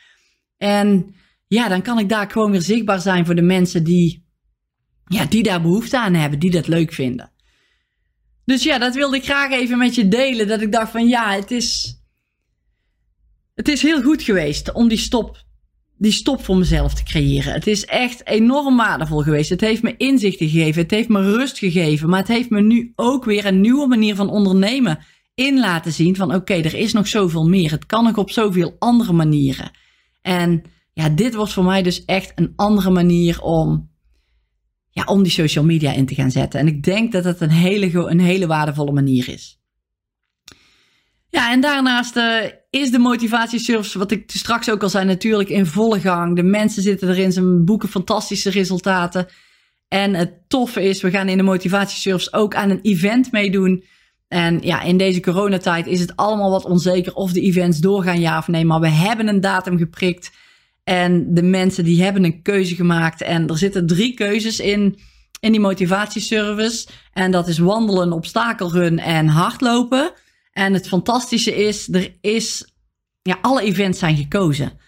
En 0.57 1.15
ja, 1.47 1.67
dan 1.67 1.81
kan 1.81 1.99
ik 1.99 2.09
daar 2.09 2.31
gewoon 2.31 2.51
weer 2.51 2.61
zichtbaar 2.61 2.99
zijn 2.99 3.25
voor 3.25 3.35
de 3.35 3.41
mensen 3.41 3.83
die 3.83 4.25
ja, 5.07 5.25
die 5.25 5.43
daar 5.43 5.61
behoefte 5.61 5.99
aan 5.99 6.13
hebben, 6.13 6.39
die 6.39 6.51
dat 6.51 6.67
leuk 6.67 6.93
vinden. 6.93 7.31
Dus 8.45 8.63
ja, 8.63 8.77
dat 8.77 8.95
wilde 8.95 9.17
ik 9.17 9.23
graag 9.23 9.51
even 9.51 9.77
met 9.77 9.95
je 9.95 10.07
delen. 10.07 10.47
Dat 10.47 10.61
ik 10.61 10.71
dacht 10.71 10.91
van 10.91 11.07
ja, 11.07 11.31
het 11.31 11.51
is, 11.51 11.97
het 13.55 13.67
is 13.67 13.81
heel 13.81 14.01
goed 14.01 14.23
geweest 14.23 14.71
om 14.71 14.87
die 14.87 14.97
stop, 14.97 15.43
die 15.97 16.11
stop 16.11 16.43
voor 16.43 16.57
mezelf 16.57 16.93
te 16.93 17.03
creëren. 17.03 17.53
Het 17.53 17.67
is 17.67 17.85
echt 17.85 18.27
enorm 18.27 18.77
waardevol 18.77 19.21
geweest. 19.21 19.49
Het 19.49 19.61
heeft 19.61 19.83
me 19.83 19.97
inzichten 19.97 20.49
gegeven. 20.49 20.81
Het 20.81 20.91
heeft 20.91 21.09
me 21.09 21.21
rust 21.21 21.57
gegeven. 21.57 22.09
Maar 22.09 22.19
het 22.19 22.27
heeft 22.27 22.49
me 22.49 22.61
nu 22.61 22.91
ook 22.95 23.25
weer 23.25 23.45
een 23.45 23.61
nieuwe 23.61 23.87
manier 23.87 24.15
van 24.15 24.29
ondernemen 24.29 24.99
in 25.33 25.59
laten 25.59 25.91
zien. 25.91 26.15
Van 26.15 26.33
oké, 26.33 26.53
er 26.53 26.75
is 26.75 26.93
nog 26.93 27.07
zoveel 27.07 27.47
meer. 27.47 27.71
Het 27.71 27.85
kan 27.85 28.03
nog 28.03 28.17
op 28.17 28.31
zoveel 28.31 28.75
andere 28.79 29.13
manieren. 29.13 29.71
En 30.21 30.61
ja, 30.93 31.09
dit 31.09 31.33
was 31.33 31.53
voor 31.53 31.63
mij 31.63 31.83
dus 31.83 32.05
echt 32.05 32.31
een 32.35 32.53
andere 32.55 32.89
manier 32.89 33.41
om 33.41 33.93
ja, 34.89 35.03
om 35.03 35.23
die 35.23 35.31
social 35.31 35.65
media 35.65 35.91
in 35.91 36.05
te 36.05 36.15
gaan 36.15 36.31
zetten. 36.31 36.59
En 36.59 36.67
ik 36.67 36.83
denk 36.83 37.11
dat 37.11 37.23
het 37.23 37.41
een 37.41 37.49
hele, 37.49 38.09
een 38.09 38.19
hele 38.19 38.47
waardevolle 38.47 38.91
manier 38.91 39.29
is. 39.29 39.59
Ja, 41.29 41.51
en 41.51 41.61
daarnaast 41.61 42.15
uh, 42.15 42.43
is 42.75 42.91
de 42.91 42.99
motivatiesurfs, 42.99 43.93
wat 43.93 44.11
ik 44.11 44.23
straks 44.27 44.69
ook 44.69 44.83
al 44.83 44.89
zei, 44.89 45.05
natuurlijk 45.05 45.49
in 45.49 45.65
volle 45.65 45.99
gang. 45.99 46.35
De 46.35 46.43
mensen 46.43 46.81
zitten 46.81 47.09
erin, 47.09 47.31
ze 47.31 47.63
boeken 47.65 47.89
fantastische 47.89 48.49
resultaten. 48.49 49.27
En 49.88 50.13
het 50.13 50.31
toffe 50.47 50.83
is, 50.83 51.01
we 51.01 51.09
gaan 51.09 51.29
in 51.29 51.38
de 51.38 51.43
motivatiesurfs 51.43 52.33
ook 52.33 52.55
aan 52.55 52.69
een 52.69 52.81
event 52.81 53.31
meedoen. 53.31 53.83
En 54.27 54.59
ja, 54.61 54.81
in 54.81 54.97
deze 54.97 55.19
coronatijd 55.19 55.88
is 55.88 55.99
het 55.99 56.15
allemaal 56.15 56.49
wat 56.49 56.65
onzeker 56.65 57.13
of 57.13 57.31
de 57.31 57.41
events 57.41 57.79
doorgaan, 57.79 58.19
ja 58.19 58.38
of 58.38 58.47
nee. 58.47 58.65
Maar 58.65 58.79
we 58.79 58.89
hebben 58.89 59.27
een 59.27 59.41
datum 59.41 59.77
geprikt. 59.77 60.31
En 60.83 61.33
de 61.33 61.43
mensen 61.43 61.83
die 61.83 62.03
hebben 62.03 62.23
een 62.23 62.41
keuze 62.41 62.75
gemaakt. 62.75 63.21
En 63.21 63.47
er 63.47 63.57
zitten 63.57 63.88
drie 63.88 64.13
keuzes 64.13 64.59
in, 64.59 64.99
in 65.39 65.51
die 65.51 65.61
motivatieservice. 65.61 66.88
En 67.13 67.31
dat 67.31 67.47
is 67.47 67.57
wandelen, 67.57 68.11
obstakelrun 68.11 68.99
en 68.99 69.27
hardlopen. 69.27 70.13
En 70.57 70.73
het 70.73 70.87
fantastische 70.87 71.55
is, 71.55 71.87
er 71.93 72.17
is, 72.21 72.73
ja, 73.21 73.37
alle 73.41 73.61
events 73.61 73.99
zijn 73.99 74.15
gekozen. 74.15 74.79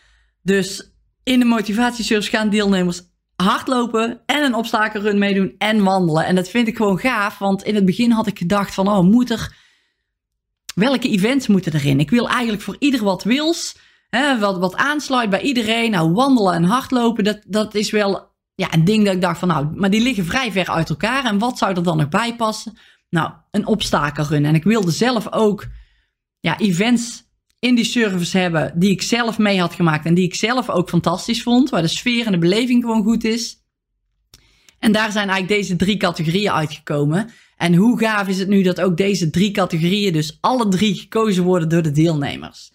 Dus 0.41 0.91
in 1.23 1.39
de 1.39 1.45
motivatieservice 1.45 2.29
gaan 2.29 2.49
deelnemers 2.49 3.01
hardlopen 3.35 4.21
en 4.25 4.43
een 4.43 4.55
obstakelrun 4.55 5.17
meedoen 5.17 5.55
en 5.57 5.83
wandelen. 5.83 6.25
En 6.25 6.35
dat 6.35 6.49
vind 6.49 6.67
ik 6.67 6.75
gewoon 6.75 6.99
gaaf, 6.99 7.37
want 7.37 7.63
in 7.63 7.75
het 7.75 7.85
begin 7.85 8.11
had 8.11 8.27
ik 8.27 8.37
gedacht 8.37 8.73
van, 8.73 8.87
oh, 8.87 9.03
moet 9.03 9.29
er, 9.29 9.55
welke 10.75 11.09
events 11.09 11.47
moeten 11.47 11.73
erin? 11.73 11.99
Ik 11.99 12.09
wil 12.09 12.29
eigenlijk 12.29 12.61
voor 12.61 12.75
ieder 12.79 13.03
wat 13.03 13.23
wils 13.23 13.77
hè, 14.09 14.39
wat, 14.39 14.57
wat 14.57 14.75
aansluit 14.75 15.29
bij 15.29 15.41
iedereen. 15.41 15.91
Nou, 15.91 16.11
wandelen 16.11 16.53
en 16.53 16.63
hardlopen, 16.63 17.23
dat, 17.23 17.39
dat 17.47 17.75
is 17.75 17.91
wel 17.91 18.35
ja, 18.55 18.73
een 18.73 18.85
ding 18.85 19.05
dat 19.05 19.13
ik 19.13 19.21
dacht 19.21 19.39
van 19.39 19.47
nou, 19.47 19.67
maar 19.75 19.89
die 19.89 20.01
liggen 20.01 20.25
vrij 20.25 20.51
ver 20.51 20.69
uit 20.69 20.89
elkaar. 20.89 21.25
En 21.25 21.39
wat 21.39 21.57
zou 21.57 21.75
er 21.75 21.83
dan 21.83 21.97
nog 21.97 22.09
bij 22.09 22.35
passen? 22.35 22.77
Nou, 23.09 23.31
een 23.51 23.67
obstakelrun. 23.67 24.45
En 24.45 24.55
ik 24.55 24.63
wilde 24.63 24.91
zelf 24.91 25.31
ook 25.31 25.67
ja, 26.39 26.57
events 26.57 27.23
in 27.59 27.75
die 27.75 27.85
service 27.85 28.37
hebben 28.37 28.73
die 28.75 28.91
ik 28.91 29.01
zelf 29.01 29.37
mee 29.37 29.59
had 29.59 29.73
gemaakt 29.73 30.05
en 30.05 30.13
die 30.13 30.25
ik 30.25 30.35
zelf 30.35 30.69
ook 30.69 30.89
fantastisch 30.89 31.43
vond, 31.43 31.69
waar 31.69 31.81
de 31.81 31.87
sfeer 31.87 32.25
en 32.25 32.31
de 32.31 32.37
beleving 32.37 32.83
gewoon 32.83 33.03
goed 33.03 33.23
is. 33.23 33.65
En 34.79 34.91
daar 34.91 35.11
zijn 35.11 35.29
eigenlijk 35.29 35.61
deze 35.61 35.75
drie 35.75 35.97
categorieën 35.97 36.51
uitgekomen. 36.51 37.29
En 37.57 37.75
hoe 37.75 37.99
gaaf 37.99 38.27
is 38.27 38.39
het 38.39 38.47
nu 38.47 38.61
dat 38.61 38.81
ook 38.81 38.97
deze 38.97 39.29
drie 39.29 39.51
categorieën, 39.51 40.13
dus 40.13 40.37
alle 40.41 40.67
drie 40.67 40.95
gekozen 40.95 41.43
worden 41.43 41.69
door 41.69 41.81
de 41.81 41.91
deelnemers. 41.91 42.71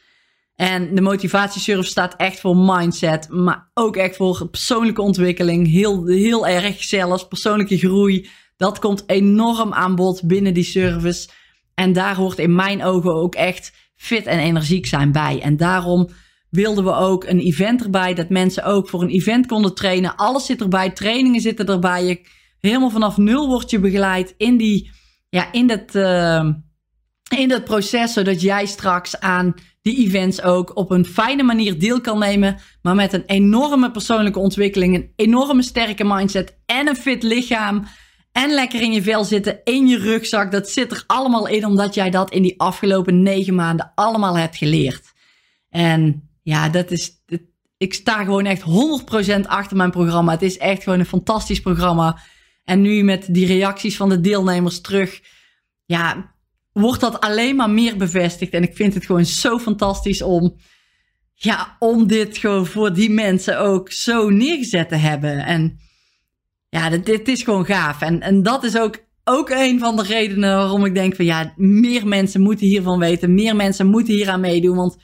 En 0.55 0.95
de 0.95 1.01
motivatiesurf 1.01 1.87
staat 1.87 2.17
echt 2.17 2.41
voor 2.41 2.57
mindset, 2.57 3.29
maar 3.29 3.71
ook 3.75 3.97
echt 3.97 4.17
voor 4.17 4.49
persoonlijke 4.49 5.03
ontwikkeling. 5.03 5.71
Heel, 5.71 6.07
heel 6.07 6.47
erg 6.47 6.83
zelfs, 6.83 7.29
persoonlijke 7.29 7.79
groei. 7.79 8.29
Dat 8.63 8.79
komt 8.79 9.03
enorm 9.07 9.73
aan 9.73 9.95
bod 9.95 10.23
binnen 10.25 10.55
die 10.55 10.65
service. 10.65 11.29
En 11.75 11.93
daar 11.93 12.17
hoort 12.17 12.39
in 12.39 12.55
mijn 12.55 12.85
ogen 12.85 13.15
ook 13.15 13.35
echt 13.35 13.73
fit 13.97 14.27
en 14.27 14.39
energiek 14.39 14.87
zijn 14.87 15.13
bij. 15.13 15.41
En 15.41 15.57
daarom 15.57 16.09
wilden 16.51 16.85
we 16.85 16.95
ook 16.95 17.25
een 17.25 17.39
event 17.39 17.83
erbij, 17.83 18.15
dat 18.15 18.29
mensen 18.29 18.65
ook 18.65 18.89
voor 18.89 19.03
een 19.03 19.09
event 19.09 19.47
konden 19.47 19.75
trainen. 19.75 20.17
Alles 20.17 20.47
zit 20.47 20.61
erbij, 20.61 20.91
trainingen 20.91 21.41
zitten 21.41 21.67
erbij. 21.67 22.05
Je, 22.05 22.21
helemaal 22.61 22.91
vanaf 22.91 23.17
nul 23.17 23.49
word 23.49 23.71
je 23.71 23.79
begeleid 23.79 24.35
in, 24.37 24.57
die, 24.57 24.91
ja, 25.29 25.53
in, 25.53 25.67
dat, 25.67 25.95
uh, 25.95 26.49
in 27.37 27.49
dat 27.49 27.65
proces, 27.65 28.13
zodat 28.13 28.41
jij 28.41 28.67
straks 28.67 29.21
aan 29.21 29.55
die 29.81 30.07
events 30.07 30.43
ook 30.43 30.77
op 30.77 30.91
een 30.91 31.05
fijne 31.05 31.43
manier 31.43 31.79
deel 31.79 32.01
kan 32.01 32.19
nemen, 32.19 32.57
maar 32.83 32.95
met 32.95 33.13
een 33.13 33.25
enorme 33.27 33.91
persoonlijke 33.91 34.39
ontwikkeling, 34.39 34.95
een 34.95 35.13
enorme 35.17 35.63
sterke 35.63 36.05
mindset 36.05 36.59
en 36.67 36.89
een 36.89 36.97
fit 36.97 37.23
lichaam. 37.23 37.85
En 38.33 38.51
lekker 38.51 38.81
in 38.81 38.93
je 38.93 39.03
vel 39.03 39.25
zitten, 39.25 39.61
in 39.65 39.87
je 39.87 39.99
rugzak. 39.99 40.51
Dat 40.51 40.69
zit 40.71 40.91
er 40.91 41.05
allemaal 41.07 41.47
in, 41.47 41.67
omdat 41.67 41.95
jij 41.95 42.11
dat 42.11 42.31
in 42.31 42.43
die 42.43 42.61
afgelopen 42.61 43.23
negen 43.23 43.55
maanden 43.55 43.93
allemaal 43.95 44.39
hebt 44.39 44.57
geleerd. 44.57 45.13
En 45.69 46.29
ja, 46.43 46.69
dat 46.69 46.91
is. 46.91 47.23
ik 47.77 47.95
sta 47.95 48.25
gewoon 48.25 48.45
echt 48.45 48.63
100% 48.63 49.47
achter 49.47 49.77
mijn 49.77 49.91
programma. 49.91 50.33
Het 50.33 50.43
is 50.43 50.59
echt 50.59 50.83
gewoon 50.83 50.99
een 50.99 51.07
fantastisch 51.07 51.61
programma. 51.61 52.21
En 52.65 52.81
nu 52.81 53.03
met 53.03 53.27
die 53.31 53.47
reacties 53.47 53.97
van 53.97 54.09
de 54.09 54.21
deelnemers 54.21 54.81
terug. 54.81 55.21
Ja, 55.85 56.35
wordt 56.73 57.01
dat 57.01 57.21
alleen 57.21 57.57
maar 57.57 57.71
meer 57.71 57.97
bevestigd. 57.97 58.53
En 58.53 58.63
ik 58.63 58.77
vind 58.77 58.95
het 58.95 59.07
gewoon 59.07 59.25
zo 59.25 59.59
fantastisch 59.59 60.23
om. 60.23 60.57
Ja, 61.35 61.77
om 61.79 62.07
dit 62.07 62.39
gewoon 62.39 62.67
voor 62.67 62.93
die 62.93 63.11
mensen 63.11 63.59
ook 63.59 63.93
zo 63.93 64.29
neergezet 64.29 64.89
te 64.89 64.97
hebben. 64.97 65.45
En 65.45 65.79
ja, 66.79 66.89
dit, 66.89 67.29
is 67.29 67.43
gewoon 67.43 67.65
gaaf. 67.65 68.01
En, 68.01 68.21
en 68.21 68.43
dat 68.43 68.65
is 68.65 68.79
ook, 68.79 68.99
ook 69.25 69.51
een 69.51 69.79
van 69.79 69.97
de 69.97 70.03
redenen 70.03 70.57
waarom 70.57 70.85
ik 70.85 70.95
denk 70.95 71.15
van 71.17 71.25
ja, 71.25 71.53
meer 71.57 72.07
mensen 72.07 72.41
moeten 72.41 72.67
hiervan 72.67 72.99
weten. 72.99 73.35
Meer 73.35 73.57
mensen 73.57 73.87
moeten 73.87 74.15
hier 74.15 74.31
aan 74.31 74.41
meedoen. 74.41 74.77
Want 74.77 74.97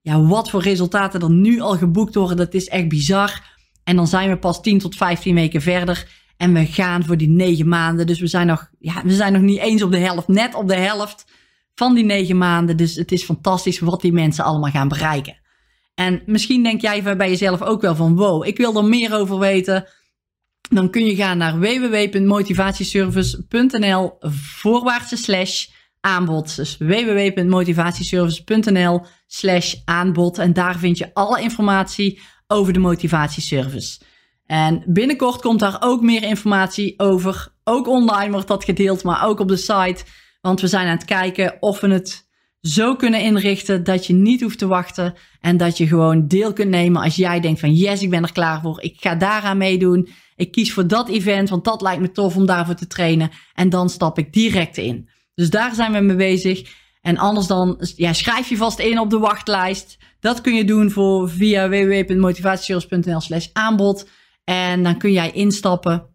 ja, 0.00 0.22
wat 0.22 0.50
voor 0.50 0.62
resultaten 0.62 1.20
er 1.20 1.30
nu 1.30 1.60
al 1.60 1.76
geboekt 1.76 2.14
worden, 2.14 2.36
dat 2.36 2.54
is 2.54 2.68
echt 2.68 2.88
bizar. 2.88 3.42
En 3.84 3.96
dan 3.96 4.06
zijn 4.06 4.30
we 4.30 4.38
pas 4.38 4.62
10 4.62 4.78
tot 4.78 4.96
15 4.96 5.34
weken 5.34 5.62
verder. 5.62 6.08
En 6.36 6.52
we 6.52 6.66
gaan 6.66 7.04
voor 7.04 7.16
die 7.16 7.28
negen 7.28 7.68
maanden. 7.68 8.06
Dus 8.06 8.20
we 8.20 8.26
zijn 8.26 8.46
nog, 8.46 8.70
ja, 8.78 9.02
we 9.04 9.14
zijn 9.14 9.32
nog 9.32 9.42
niet 9.42 9.60
eens 9.60 9.82
op 9.82 9.92
de 9.92 9.98
helft, 9.98 10.28
net 10.28 10.54
op 10.54 10.68
de 10.68 10.76
helft 10.76 11.24
van 11.74 11.94
die 11.94 12.04
negen 12.04 12.38
maanden. 12.38 12.76
Dus 12.76 12.94
het 12.94 13.12
is 13.12 13.24
fantastisch 13.24 13.78
wat 13.78 14.00
die 14.00 14.12
mensen 14.12 14.44
allemaal 14.44 14.70
gaan 14.70 14.88
bereiken. 14.88 15.38
En 15.94 16.22
misschien 16.26 16.62
denk 16.62 16.80
jij 16.80 17.16
bij 17.16 17.28
jezelf 17.28 17.62
ook 17.62 17.80
wel 17.80 17.94
van 17.94 18.16
wow, 18.16 18.46
ik 18.46 18.56
wil 18.56 18.76
er 18.76 18.84
meer 18.84 19.14
over 19.14 19.38
weten. 19.38 19.88
Dan 20.70 20.90
kun 20.90 21.04
je 21.04 21.14
gaan 21.14 21.38
naar 21.38 21.58
www.motivatieservice.nl 21.58 24.16
voorwaartse 24.20 25.16
slash 25.16 25.66
aanbod. 26.00 26.56
Dus 26.56 26.76
www.motivatieservice.nl 26.78 29.04
slash 29.26 29.74
aanbod. 29.84 30.38
En 30.38 30.52
daar 30.52 30.78
vind 30.78 30.98
je 30.98 31.14
alle 31.14 31.40
informatie 31.40 32.20
over 32.46 32.72
de 32.72 32.78
motivatieservice. 32.78 34.00
En 34.46 34.82
binnenkort 34.86 35.40
komt 35.40 35.60
daar 35.60 35.76
ook 35.80 36.02
meer 36.02 36.22
informatie 36.22 36.94
over. 36.96 37.48
Ook 37.64 37.88
online 37.88 38.32
wordt 38.32 38.48
dat 38.48 38.64
gedeeld, 38.64 39.02
maar 39.02 39.24
ook 39.24 39.40
op 39.40 39.48
de 39.48 39.56
site. 39.56 40.04
Want 40.40 40.60
we 40.60 40.66
zijn 40.66 40.86
aan 40.86 40.96
het 40.96 41.04
kijken 41.04 41.56
of 41.60 41.80
we 41.80 41.88
het 41.88 42.28
zo 42.60 42.96
kunnen 42.96 43.20
inrichten 43.20 43.84
dat 43.84 44.06
je 44.06 44.12
niet 44.12 44.40
hoeft 44.40 44.58
te 44.58 44.66
wachten. 44.66 45.14
En 45.40 45.56
dat 45.56 45.78
je 45.78 45.86
gewoon 45.86 46.28
deel 46.28 46.52
kunt 46.52 46.70
nemen 46.70 47.02
als 47.02 47.16
jij 47.16 47.40
denkt 47.40 47.60
van 47.60 47.74
yes, 47.74 48.02
ik 48.02 48.10
ben 48.10 48.22
er 48.22 48.32
klaar 48.32 48.60
voor. 48.60 48.82
Ik 48.82 48.96
ga 49.00 49.14
daaraan 49.14 49.58
meedoen. 49.58 50.08
Ik 50.40 50.52
kies 50.52 50.72
voor 50.72 50.86
dat 50.86 51.08
event, 51.08 51.48
want 51.48 51.64
dat 51.64 51.82
lijkt 51.82 52.00
me 52.00 52.10
tof 52.10 52.36
om 52.36 52.46
daarvoor 52.46 52.74
te 52.74 52.86
trainen. 52.86 53.30
En 53.54 53.68
dan 53.68 53.90
stap 53.90 54.18
ik 54.18 54.32
direct 54.32 54.76
in. 54.76 55.08
Dus 55.34 55.50
daar 55.50 55.74
zijn 55.74 55.92
we 55.92 56.00
mee 56.00 56.16
bezig. 56.16 56.62
En 57.00 57.16
anders 57.16 57.46
dan 57.46 57.88
ja, 57.96 58.12
schrijf 58.12 58.48
je 58.48 58.56
vast 58.56 58.78
in 58.78 58.98
op 58.98 59.10
de 59.10 59.18
wachtlijst. 59.18 59.98
Dat 60.20 60.40
kun 60.40 60.54
je 60.54 60.64
doen 60.64 60.90
voor, 60.90 61.30
via 61.30 61.68
www.motivatiesales.nl 61.68 63.20
slash 63.20 63.48
aanbod. 63.52 64.08
En 64.44 64.82
dan 64.82 64.98
kun 64.98 65.12
jij 65.12 65.30
instappen. 65.30 66.06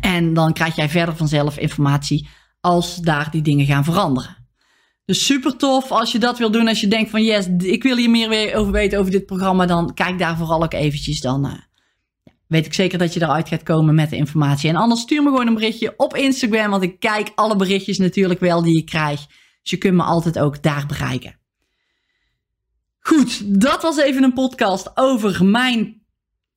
En 0.00 0.34
dan 0.34 0.52
krijg 0.52 0.76
jij 0.76 0.88
verder 0.88 1.16
vanzelf 1.16 1.58
informatie 1.58 2.28
als 2.60 2.96
daar 2.96 3.30
die 3.30 3.42
dingen 3.42 3.66
gaan 3.66 3.84
veranderen. 3.84 4.36
Dus 5.04 5.26
super 5.26 5.56
tof 5.56 5.90
als 5.90 6.12
je 6.12 6.18
dat 6.18 6.38
wil 6.38 6.50
doen. 6.50 6.68
Als 6.68 6.80
je 6.80 6.88
denkt 6.88 7.10
van 7.10 7.24
yes, 7.24 7.46
ik 7.58 7.82
wil 7.82 7.96
hier 7.96 8.10
meer 8.10 8.54
over 8.54 8.72
weten 8.72 8.98
over 8.98 9.10
dit 9.10 9.26
programma. 9.26 9.66
Dan 9.66 9.94
kijk 9.94 10.18
daar 10.18 10.36
vooral 10.36 10.62
ook 10.62 10.74
eventjes. 10.74 11.20
Dan 11.20 11.46
uh, 11.46 11.52
weet 12.46 12.66
ik 12.66 12.74
zeker 12.74 12.98
dat 12.98 13.14
je 13.14 13.22
eruit 13.22 13.48
gaat 13.48 13.62
komen 13.62 13.94
met 13.94 14.10
de 14.10 14.16
informatie. 14.16 14.68
En 14.68 14.76
anders 14.76 15.00
stuur 15.00 15.22
me 15.22 15.28
gewoon 15.28 15.46
een 15.46 15.54
berichtje 15.54 15.94
op 15.96 16.16
Instagram. 16.16 16.70
Want 16.70 16.82
ik 16.82 17.00
kijk 17.00 17.32
alle 17.34 17.56
berichtjes 17.56 17.98
natuurlijk 17.98 18.40
wel 18.40 18.62
die 18.62 18.78
ik 18.78 18.86
krijg. 18.86 19.26
Dus 19.62 19.70
je 19.70 19.76
kunt 19.76 19.94
me 19.94 20.02
altijd 20.02 20.38
ook 20.38 20.62
daar 20.62 20.84
bereiken. 20.86 21.38
Goed, 22.98 23.60
dat 23.60 23.82
was 23.82 23.98
even 23.98 24.22
een 24.22 24.32
podcast 24.32 24.90
over 24.94 25.44
mijn 25.44 26.04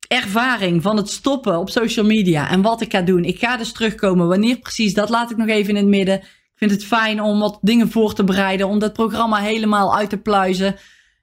ervaring 0.08 0.82
van 0.82 0.96
het 0.96 1.10
stoppen 1.10 1.58
op 1.58 1.70
social 1.70 2.06
media 2.06 2.50
en 2.50 2.62
wat 2.62 2.80
ik 2.80 2.92
ga 2.92 3.02
doen. 3.02 3.24
Ik 3.24 3.38
ga 3.38 3.56
dus 3.56 3.72
terugkomen. 3.72 4.28
Wanneer 4.28 4.58
precies, 4.58 4.94
dat 4.94 5.08
laat 5.08 5.30
ik 5.30 5.36
nog 5.36 5.48
even 5.48 5.70
in 5.70 5.76
het 5.76 5.86
midden. 5.86 6.18
Ik 6.20 6.68
vind 6.68 6.70
het 6.70 6.84
fijn 6.84 7.22
om 7.22 7.38
wat 7.38 7.58
dingen 7.60 7.90
voor 7.90 8.14
te 8.14 8.24
bereiden, 8.24 8.68
om 8.68 8.78
dat 8.78 8.92
programma 8.92 9.36
helemaal 9.36 9.96
uit 9.96 10.10
te 10.10 10.18
pluizen. 10.18 10.76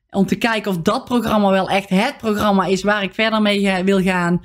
Om 0.10 0.26
te 0.26 0.36
kijken 0.36 0.72
of 0.72 0.78
dat 0.78 1.06
programma 1.06 1.50
wel 1.50 1.70
echt 1.70 1.90
het 1.90 2.18
programma 2.18 2.66
is 2.66 2.84
waar 2.84 3.04
ik 3.04 3.14
verder 3.14 3.42
mee 3.42 3.84
wil 3.84 4.02
gaan. 4.02 4.42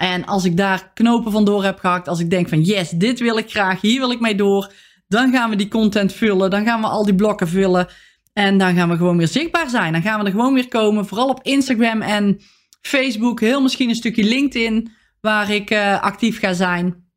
En 0.00 0.24
als 0.24 0.44
ik 0.44 0.56
daar 0.56 0.90
knopen 0.94 1.32
van 1.32 1.44
door 1.44 1.64
heb 1.64 1.78
gehakt, 1.78 2.08
als 2.08 2.20
ik 2.20 2.30
denk 2.30 2.48
van 2.48 2.62
yes, 2.62 2.90
dit 2.90 3.18
wil 3.20 3.36
ik 3.36 3.50
graag, 3.50 3.80
hier 3.80 3.98
wil 3.98 4.10
ik 4.10 4.20
mee 4.20 4.34
door, 4.34 4.72
dan 5.08 5.32
gaan 5.32 5.50
we 5.50 5.56
die 5.56 5.68
content 5.68 6.12
vullen, 6.12 6.50
dan 6.50 6.64
gaan 6.64 6.80
we 6.80 6.86
al 6.86 7.04
die 7.04 7.14
blokken 7.14 7.48
vullen 7.48 7.88
en 8.32 8.58
dan 8.58 8.74
gaan 8.74 8.88
we 8.88 8.96
gewoon 8.96 9.16
weer 9.16 9.28
zichtbaar 9.28 9.70
zijn. 9.70 9.92
Dan 9.92 10.02
gaan 10.02 10.20
we 10.20 10.24
er 10.26 10.30
gewoon 10.30 10.54
weer 10.54 10.68
komen, 10.68 11.06
vooral 11.06 11.28
op 11.28 11.42
Instagram 11.42 12.02
en 12.02 12.40
Facebook, 12.80 13.40
heel 13.40 13.62
misschien 13.62 13.88
een 13.88 13.94
stukje 13.94 14.24
LinkedIn 14.24 14.90
waar 15.20 15.50
ik 15.50 15.70
uh, 15.70 16.00
actief 16.00 16.38
ga 16.38 16.52
zijn. 16.52 17.10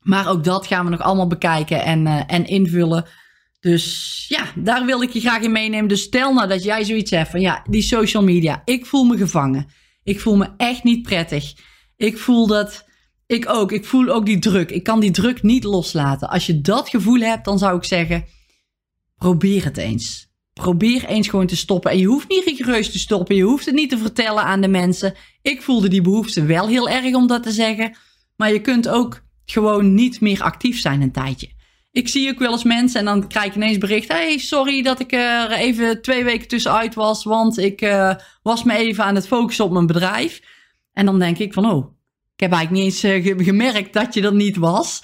Maar 0.00 0.28
ook 0.28 0.44
dat 0.44 0.66
gaan 0.66 0.84
we 0.84 0.90
nog 0.90 1.00
allemaal 1.00 1.26
bekijken 1.26 1.84
en, 1.84 2.06
uh, 2.06 2.22
en 2.26 2.46
invullen. 2.46 3.04
Dus 3.60 4.24
ja, 4.28 4.44
daar 4.54 4.84
wil 4.84 5.02
ik 5.02 5.10
je 5.10 5.20
graag 5.20 5.40
in 5.40 5.52
meenemen. 5.52 5.88
Dus 5.88 6.02
stel 6.02 6.34
nou 6.34 6.48
dat 6.48 6.64
jij 6.64 6.84
zoiets 6.84 7.10
hebt 7.10 7.30
van 7.30 7.40
ja, 7.40 7.64
die 7.70 7.82
social 7.82 8.22
media, 8.22 8.62
ik 8.64 8.86
voel 8.86 9.04
me 9.04 9.16
gevangen. 9.16 9.66
Ik 10.02 10.20
voel 10.20 10.36
me 10.36 10.48
echt 10.56 10.84
niet 10.84 11.02
prettig. 11.02 11.52
Ik 11.98 12.18
voel 12.18 12.46
dat, 12.46 12.84
ik 13.26 13.48
ook, 13.48 13.72
ik 13.72 13.84
voel 13.84 14.08
ook 14.08 14.26
die 14.26 14.38
druk. 14.38 14.70
Ik 14.70 14.82
kan 14.82 15.00
die 15.00 15.10
druk 15.10 15.42
niet 15.42 15.64
loslaten. 15.64 16.28
Als 16.28 16.46
je 16.46 16.60
dat 16.60 16.88
gevoel 16.88 17.20
hebt, 17.20 17.44
dan 17.44 17.58
zou 17.58 17.76
ik 17.76 17.84
zeggen, 17.84 18.24
probeer 19.16 19.64
het 19.64 19.76
eens. 19.76 20.26
Probeer 20.52 21.04
eens 21.04 21.28
gewoon 21.28 21.46
te 21.46 21.56
stoppen. 21.56 21.90
En 21.90 21.98
je 21.98 22.06
hoeft 22.06 22.28
niet 22.28 22.44
rigoureus 22.44 22.90
te 22.90 22.98
stoppen. 22.98 23.36
Je 23.36 23.42
hoeft 23.42 23.66
het 23.66 23.74
niet 23.74 23.90
te 23.90 23.98
vertellen 23.98 24.42
aan 24.42 24.60
de 24.60 24.68
mensen. 24.68 25.14
Ik 25.42 25.62
voelde 25.62 25.88
die 25.88 26.02
behoefte 26.02 26.44
wel 26.44 26.68
heel 26.68 26.88
erg 26.88 27.14
om 27.14 27.26
dat 27.26 27.42
te 27.42 27.50
zeggen. 27.50 27.96
Maar 28.36 28.52
je 28.52 28.60
kunt 28.60 28.88
ook 28.88 29.22
gewoon 29.44 29.94
niet 29.94 30.20
meer 30.20 30.42
actief 30.42 30.80
zijn 30.80 31.00
een 31.00 31.12
tijdje. 31.12 31.56
Ik 31.92 32.08
zie 32.08 32.30
ook 32.30 32.38
wel 32.38 32.52
eens 32.52 32.64
mensen 32.64 33.00
en 33.00 33.06
dan 33.06 33.28
krijg 33.28 33.46
ik 33.46 33.54
ineens 33.54 33.78
bericht. 33.78 34.08
Hey, 34.08 34.38
sorry 34.38 34.82
dat 34.82 35.00
ik 35.00 35.12
er 35.12 35.50
even 35.50 36.02
twee 36.02 36.24
weken 36.24 36.48
tussenuit 36.48 36.94
was. 36.94 37.24
Want 37.24 37.58
ik 37.58 37.82
uh, 37.82 38.14
was 38.42 38.62
me 38.62 38.76
even 38.76 39.04
aan 39.04 39.14
het 39.14 39.26
focussen 39.26 39.64
op 39.64 39.70
mijn 39.70 39.86
bedrijf. 39.86 40.40
En 40.98 41.06
dan 41.06 41.18
denk 41.18 41.38
ik 41.38 41.52
van, 41.52 41.70
oh, 41.70 41.92
ik 42.34 42.40
heb 42.40 42.52
eigenlijk 42.52 42.84
niet 42.84 43.04
eens 43.04 43.36
uh, 43.36 43.44
gemerkt 43.44 43.92
dat 43.92 44.14
je 44.14 44.22
er 44.22 44.34
niet 44.34 44.56
was. 44.56 45.02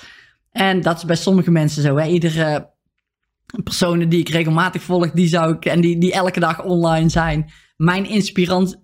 En 0.51 0.81
dat 0.81 0.97
is 0.97 1.05
bij 1.05 1.17
sommige 1.17 1.51
mensen 1.51 1.83
zo. 1.83 1.97
Hè? 1.97 2.07
Iedere 2.07 2.71
personen 3.65 4.09
die 4.09 4.21
ik 4.21 4.29
regelmatig 4.29 4.83
volg, 4.83 5.11
die 5.11 5.29
zou 5.29 5.55
ik, 5.55 5.65
en 5.65 5.81
die, 5.81 5.99
die 5.99 6.13
elke 6.13 6.41
dag 6.41 6.65
online 6.65 7.09
zijn, 7.09 7.51
mijn 7.77 8.07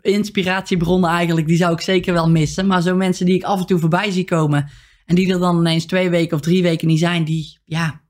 inspiratiebronnen 0.01 1.11
eigenlijk, 1.11 1.46
die 1.46 1.57
zou 1.57 1.73
ik 1.73 1.81
zeker 1.81 2.12
wel 2.12 2.31
missen. 2.31 2.66
Maar 2.66 2.83
zo 2.83 2.96
mensen 2.96 3.27
die 3.27 3.35
ik 3.35 3.42
af 3.42 3.61
en 3.61 3.66
toe 3.66 3.79
voorbij 3.79 4.11
zie 4.11 4.25
komen 4.25 4.70
en 5.07 5.14
die 5.14 5.33
er 5.33 5.38
dan 5.38 5.59
ineens 5.59 5.87
twee 5.87 6.11
weken 6.11 6.37
of 6.37 6.42
drie 6.42 6.62
weken 6.62 6.88
niet 6.88 6.99
zijn, 6.99 7.25
die, 7.25 7.59
ja, 7.64 8.01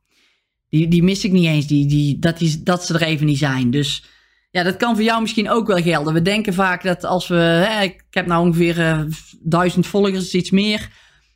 die, 0.69 0.89
die 0.89 1.03
mis 1.03 1.25
ik 1.25 1.33
niet 1.33 1.47
eens. 1.47 1.67
Die, 1.67 1.87
die, 1.87 2.19
dat, 2.19 2.39
die, 2.39 2.63
dat 2.63 2.87
ze 2.87 2.95
er 2.95 3.03
even 3.03 3.27
niet 3.27 3.39
zijn. 3.39 3.71
Dus 3.71 4.05
ja, 4.51 4.63
dat 4.63 4.77
kan 4.77 4.95
voor 4.95 5.05
jou 5.05 5.21
misschien 5.21 5.51
ook 5.51 5.67
wel 5.67 5.83
gelden. 5.83 6.15
We 6.15 6.23
denken 6.23 6.55
vaak 6.55 6.83
dat 6.83 7.05
als 7.05 7.29
we, 7.29 7.35
hè, 7.35 7.83
ik 7.83 8.05
heb 8.11 8.27
nou 8.27 8.47
ongeveer 8.47 8.79
uh, 8.79 9.01
duizend 9.41 9.87
volgers, 9.87 10.35
iets 10.35 10.51
meer, 10.51 10.89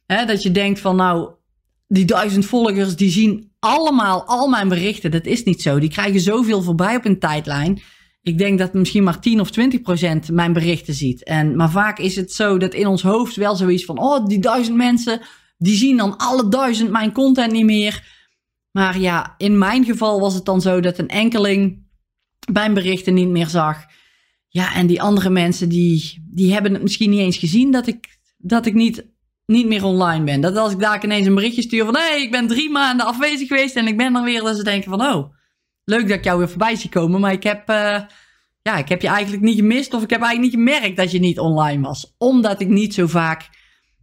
hè, 0.06 0.24
dat 0.24 0.42
je 0.42 0.50
denkt 0.50 0.80
van 0.80 0.96
nou, 0.96 1.30
die 1.88 2.04
duizend 2.04 2.46
volgers 2.46 2.96
die 2.96 3.10
zien 3.10 3.52
allemaal 3.58 4.24
al 4.26 4.48
mijn 4.48 4.68
berichten. 4.68 5.10
Dat 5.10 5.26
is 5.26 5.44
niet 5.44 5.62
zo. 5.62 5.78
Die 5.78 5.90
krijgen 5.90 6.20
zoveel 6.20 6.62
voorbij 6.62 6.96
op 6.96 7.04
een 7.04 7.18
tijdlijn. 7.18 7.82
Ik 8.22 8.38
denk 8.38 8.58
dat 8.58 8.74
misschien 8.74 9.04
maar 9.04 9.20
10 9.20 9.40
of 9.40 9.50
20 9.50 9.80
procent 9.80 10.30
mijn 10.30 10.52
berichten 10.52 10.94
ziet. 10.94 11.24
En, 11.24 11.56
maar 11.56 11.70
vaak 11.70 11.98
is 11.98 12.16
het 12.16 12.32
zo 12.32 12.58
dat 12.58 12.74
in 12.74 12.86
ons 12.86 13.02
hoofd 13.02 13.36
wel 13.36 13.56
zoiets 13.56 13.84
van: 13.84 13.98
oh, 13.98 14.26
die 14.26 14.38
duizend 14.38 14.76
mensen, 14.76 15.20
die 15.58 15.76
zien 15.76 15.96
dan 15.96 16.16
alle 16.16 16.48
duizend 16.48 16.90
mijn 16.90 17.12
content 17.12 17.52
niet 17.52 17.64
meer. 17.64 18.12
Maar 18.70 19.00
ja, 19.00 19.34
in 19.36 19.58
mijn 19.58 19.84
geval 19.84 20.20
was 20.20 20.34
het 20.34 20.44
dan 20.44 20.60
zo 20.60 20.80
dat 20.80 20.98
een 20.98 21.08
enkeling 21.08 21.83
mijn 22.52 22.74
berichten 22.74 23.14
niet 23.14 23.28
meer 23.28 23.46
zag. 23.46 23.84
ja, 24.48 24.74
en 24.74 24.86
die 24.86 25.02
andere 25.02 25.30
mensen 25.30 25.68
die, 25.68 26.24
die 26.30 26.52
hebben 26.52 26.72
het 26.72 26.82
misschien 26.82 27.10
niet 27.10 27.20
eens 27.20 27.36
gezien 27.36 27.70
dat 27.70 27.86
ik, 27.86 28.18
dat 28.36 28.66
ik 28.66 28.74
niet, 28.74 29.06
niet 29.46 29.66
meer 29.66 29.84
online 29.84 30.24
ben. 30.24 30.40
Dat 30.40 30.56
als 30.56 30.72
ik 30.72 30.78
daar 30.78 31.04
ineens 31.04 31.26
een 31.26 31.34
berichtje 31.34 31.62
stuur 31.62 31.84
van 31.84 31.96
hé, 31.96 32.00
hey, 32.00 32.22
ik 32.22 32.30
ben 32.30 32.46
drie 32.46 32.70
maanden 32.70 33.06
afwezig 33.06 33.48
geweest 33.48 33.76
en 33.76 33.86
ik 33.86 33.96
ben 33.96 34.16
er 34.16 34.22
weer, 34.22 34.40
dat 34.40 34.56
ze 34.56 34.64
denken 34.64 34.90
van 34.90 35.00
oh, 35.00 35.34
leuk 35.84 36.08
dat 36.08 36.18
ik 36.18 36.24
jou 36.24 36.38
weer 36.38 36.48
voorbij 36.48 36.76
zie 36.76 36.90
komen, 36.90 37.20
maar 37.20 37.32
ik 37.32 37.42
heb, 37.42 37.70
uh, 37.70 38.00
ja, 38.62 38.76
ik 38.76 38.88
heb 38.88 39.02
je 39.02 39.08
eigenlijk 39.08 39.42
niet 39.42 39.56
gemist 39.56 39.94
of 39.94 40.02
ik 40.02 40.10
heb 40.10 40.20
eigenlijk 40.20 40.56
niet 40.56 40.64
gemerkt 40.64 40.96
dat 40.96 41.10
je 41.10 41.18
niet 41.18 41.38
online 41.38 41.82
was. 41.82 42.14
Omdat 42.18 42.60
ik 42.60 42.68
niet 42.68 42.94
zo 42.94 43.06
vaak 43.06 43.48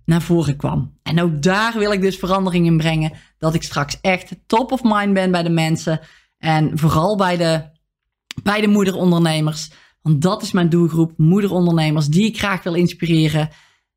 naar 0.05 0.21
voren 0.21 0.55
kwam. 0.55 0.97
En 1.03 1.21
ook 1.21 1.41
daar 1.41 1.77
wil 1.77 1.91
ik 1.91 2.01
dus 2.01 2.17
verandering 2.17 2.65
in 2.65 2.77
brengen. 2.77 3.11
Dat 3.37 3.53
ik 3.53 3.63
straks 3.63 3.97
echt 4.01 4.35
top 4.47 4.71
of 4.71 4.83
mind 4.83 5.13
ben 5.13 5.31
bij 5.31 5.43
de 5.43 5.49
mensen. 5.49 5.99
En 6.37 6.77
vooral 6.77 7.17
bij 7.17 7.37
de, 7.37 7.70
bij 8.43 8.61
de 8.61 8.67
moederondernemers. 8.67 9.71
Want 10.01 10.21
dat 10.21 10.41
is 10.41 10.51
mijn 10.51 10.69
doelgroep, 10.69 11.13
moederondernemers 11.17 12.07
die 12.07 12.25
ik 12.25 12.37
graag 12.37 12.63
wil 12.63 12.73
inspireren. 12.73 13.49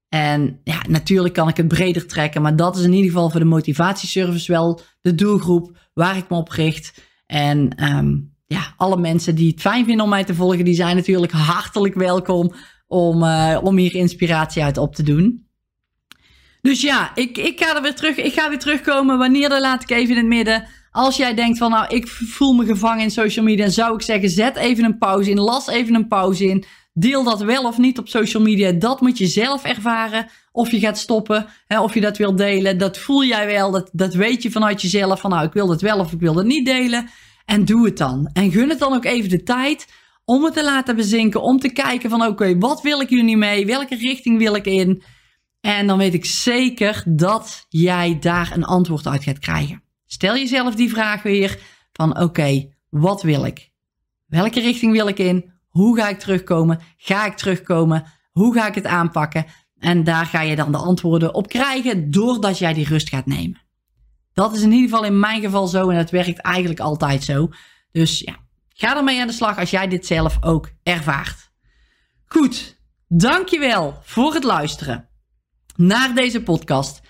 En 0.09 0.61
ja, 0.65 0.83
natuurlijk 0.89 1.35
kan 1.35 1.49
ik 1.49 1.57
het 1.57 1.69
breder 1.69 2.07
trekken, 2.07 2.43
maar 2.43 2.57
dat 2.57 2.77
is 2.77 2.85
in 2.85 2.93
ieder 2.93 3.11
geval 3.11 3.31
voor 3.31 3.41
de 3.41 3.47
motivatieservice 3.47 4.53
wel 4.53 4.81
de 5.01 5.15
doelgroep 5.15 5.79
waar 5.95 6.17
ik 6.17 6.29
me 6.29 6.37
op 6.37 6.49
richt. 6.49 7.03
En 7.27 7.85
um, 7.97 8.35
ja, 8.47 8.75
alle 8.77 8.97
mensen 8.97 9.35
die 9.35 9.51
het 9.51 9.61
fijn 9.61 9.85
vinden 9.85 10.05
om 10.05 10.11
mij 10.11 10.25
te 10.25 10.35
volgen, 10.35 10.65
die 10.65 10.75
zijn 10.75 10.97
natuurlijk 10.97 11.33
hartelijk 11.33 11.95
welkom 11.95 12.55
om, 12.87 13.23
uh, 13.23 13.59
om 13.63 13.77
hier 13.77 13.95
inspiratie 13.95 14.63
uit 14.63 14.79
op 14.79 14.95
te 14.95 15.03
doen. 15.03 15.47
Dus 16.61 16.81
ja, 16.81 17.11
ik, 17.15 17.39
ik 17.39 17.61
ga 17.61 17.77
er 17.77 17.83
weer 17.83 17.95
terug. 17.95 18.17
Ik 18.17 18.33
ga 18.33 18.49
weer 18.49 18.59
terugkomen. 18.59 19.19
Wanneer, 19.19 19.49
dan 19.49 19.61
laat 19.61 19.83
ik 19.83 19.91
even 19.91 20.11
in 20.11 20.17
het 20.17 20.27
midden. 20.27 20.67
Als 20.97 21.17
jij 21.17 21.35
denkt 21.35 21.59
van 21.59 21.71
nou, 21.71 21.87
ik 21.95 22.09
voel 22.09 22.53
me 22.53 22.65
gevangen 22.65 23.03
in 23.03 23.11
social 23.11 23.45
media, 23.45 23.69
zou 23.69 23.95
ik 23.95 24.03
zeggen, 24.03 24.31
zet 24.31 24.57
even 24.57 24.85
een 24.85 24.99
pauze 24.99 25.31
in, 25.31 25.39
las 25.39 25.67
even 25.67 25.95
een 25.95 26.09
pauze 26.09 26.45
in. 26.45 26.65
Deel 26.93 27.25
dat 27.25 27.43
wel 27.43 27.65
of 27.65 27.79
niet 27.79 27.99
op 27.99 28.09
social 28.09 28.43
media. 28.43 28.73
Dat 28.73 29.01
moet 29.01 29.19
je 29.19 29.27
zelf 29.27 29.65
ervaren. 29.65 30.27
Of 30.53 30.71
je 30.71 30.79
gaat 30.79 30.99
stoppen, 30.99 31.47
hè, 31.67 31.81
of 31.81 31.95
je 31.95 32.01
dat 32.01 32.17
wilt 32.17 32.39
delen. 32.39 32.79
Dat 32.79 32.99
voel 32.99 33.25
jij 33.25 33.47
wel. 33.47 33.71
Dat, 33.71 33.91
dat 33.93 34.15
weet 34.15 34.43
je 34.43 34.51
vanuit 34.51 34.83
jezelf. 34.83 35.21
Van 35.21 35.31
nou, 35.31 35.47
ik 35.47 35.53
wil 35.53 35.67
dat 35.67 35.81
wel 35.81 35.99
of 35.99 36.13
ik 36.13 36.21
wil 36.21 36.33
dat 36.33 36.45
niet 36.45 36.67
delen. 36.67 37.09
En 37.45 37.65
doe 37.65 37.85
het 37.85 37.99
dan. 37.99 38.31
En 38.33 38.53
gun 38.53 38.69
het 38.69 38.79
dan 38.79 38.95
ook 38.95 39.05
even 39.05 39.31
de 39.31 39.43
tijd 39.43 39.87
om 40.25 40.45
het 40.45 40.55
te 40.55 40.65
laten 40.65 40.97
bezinken. 40.97 41.43
Om 41.43 41.59
te 41.59 41.73
kijken 41.73 42.11
van 42.11 42.27
oké, 42.27 42.59
wat 42.59 42.83
wil 42.83 43.01
ik 43.01 43.11
nu 43.11 43.37
mee? 43.37 43.67
Welke 43.67 43.97
richting 43.97 44.39
wil 44.39 44.55
ik 44.55 44.67
in? 44.67 45.03
En 45.61 45.87
dan 45.87 45.99
weet 45.99 46.15
ik 46.15 46.25
zeker 46.25 47.03
dat 47.07 47.67
jij 47.69 48.17
daar 48.21 48.53
een 48.55 48.65
antwoord 48.65 49.07
uit 49.07 49.23
gaat 49.23 49.39
krijgen. 49.39 49.84
Stel 50.15 50.37
jezelf 50.37 50.75
die 50.75 50.91
vraag 50.91 51.23
weer 51.23 51.59
van 51.93 52.21
oké, 52.21 52.69
wat 52.89 53.23
wil 53.23 53.45
ik? 53.45 53.71
Welke 54.27 54.61
richting 54.61 54.93
wil 54.93 55.09
ik 55.09 55.19
in? 55.19 55.53
Hoe 55.69 55.97
ga 55.97 56.09
ik 56.09 56.19
terugkomen? 56.19 56.81
Ga 56.97 57.27
ik 57.27 57.37
terugkomen? 57.37 58.05
Hoe 58.31 58.55
ga 58.55 58.67
ik 58.67 58.75
het 58.75 58.87
aanpakken? 58.87 59.47
En 59.79 60.05
daar 60.05 60.27
ga 60.27 60.41
je 60.41 60.57
dan 60.57 60.73
de 60.73 60.79
antwoorden 60.79 61.35
op 61.35 61.49
krijgen 61.49 62.11
doordat 62.11 62.59
jij 62.59 62.73
die 62.75 62.87
rust 62.87 63.09
gaat 63.09 63.27
nemen. 63.27 63.61
Dat 64.33 64.57
is 64.57 64.63
in 64.63 64.73
ieder 64.73 64.89
geval 64.89 65.05
in 65.05 65.21
mijn 65.21 65.41
geval 65.41 65.67
zo 65.67 65.89
en 65.89 65.97
het 65.97 66.11
werkt 66.11 66.39
eigenlijk 66.39 66.81
altijd 66.81 67.25
zo. 67.25 67.49
Dus 67.91 68.21
ja, 68.21 68.37
ga 68.69 68.97
ermee 68.97 69.21
aan 69.21 69.27
de 69.27 69.33
slag 69.33 69.59
als 69.59 69.71
jij 69.71 69.89
dit 69.89 70.07
zelf 70.07 70.37
ook 70.41 70.71
ervaart. 70.83 71.51
Goed, 72.25 72.79
dankjewel 73.09 73.99
voor 74.03 74.35
het 74.35 74.45
luisteren 74.45 75.09
naar 75.77 76.15
deze 76.15 76.43
podcast. 76.43 77.03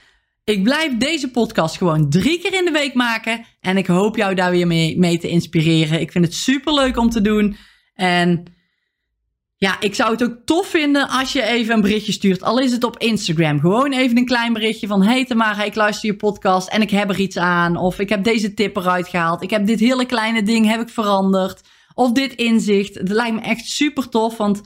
Ik 0.44 0.62
blijf 0.62 0.96
deze 0.96 1.30
podcast 1.30 1.76
gewoon 1.76 2.11
drie 2.11 2.38
keer 2.38 2.54
in 2.54 2.64
de 2.64 2.70
week 2.70 2.94
maken. 2.94 3.44
En 3.61 3.76
ik 3.76 3.87
hoop 3.87 4.16
jou 4.16 4.35
daar 4.35 4.50
weer 4.50 4.66
mee, 4.66 5.18
te 5.18 5.28
inspireren. 5.28 6.00
Ik 6.00 6.12
vind 6.12 6.24
het 6.24 6.35
super 6.35 6.74
leuk 6.74 6.96
om 6.96 7.11
te 7.11 7.20
doen. 7.20 7.57
En 7.94 8.42
ja, 9.57 9.80
ik 9.80 9.94
zou 9.94 10.11
het 10.11 10.22
ook 10.22 10.37
tof 10.44 10.66
vinden 10.66 11.09
als 11.09 11.33
je 11.33 11.42
even 11.42 11.74
een 11.74 11.80
berichtje 11.80 12.12
stuurt. 12.12 12.42
Al 12.42 12.59
is 12.59 12.72
het 12.72 12.85
op 12.85 12.98
Instagram. 12.98 13.61
Gewoon 13.61 13.92
even 13.92 14.16
een 14.16 14.26
klein 14.26 14.52
berichtje 14.52 14.87
van... 14.87 15.02
Hey 15.02 15.24
Tamara, 15.24 15.62
ik 15.62 15.74
luister 15.74 16.09
je 16.09 16.16
podcast 16.16 16.68
en 16.68 16.83
ik 16.83 16.90
heb 16.90 17.11
er 17.11 17.20
iets 17.20 17.37
aan. 17.37 17.76
Of 17.76 17.98
ik 17.98 18.09
heb 18.09 18.24
deze 18.24 18.54
tip 18.54 18.76
eruit 18.76 19.09
gehaald. 19.09 19.42
Ik 19.42 19.50
heb 19.50 19.66
dit 19.66 19.80
hele 19.80 20.07
kleine 20.07 20.42
ding 20.42 20.66
heb 20.66 20.80
ik 20.80 20.88
veranderd. 20.88 21.61
Of 21.94 22.12
dit 22.12 22.35
inzicht. 22.35 22.94
Het 22.94 23.09
lijkt 23.09 23.35
me 23.35 23.40
echt 23.40 23.66
super 23.66 24.09
tof. 24.09 24.37
Want 24.37 24.61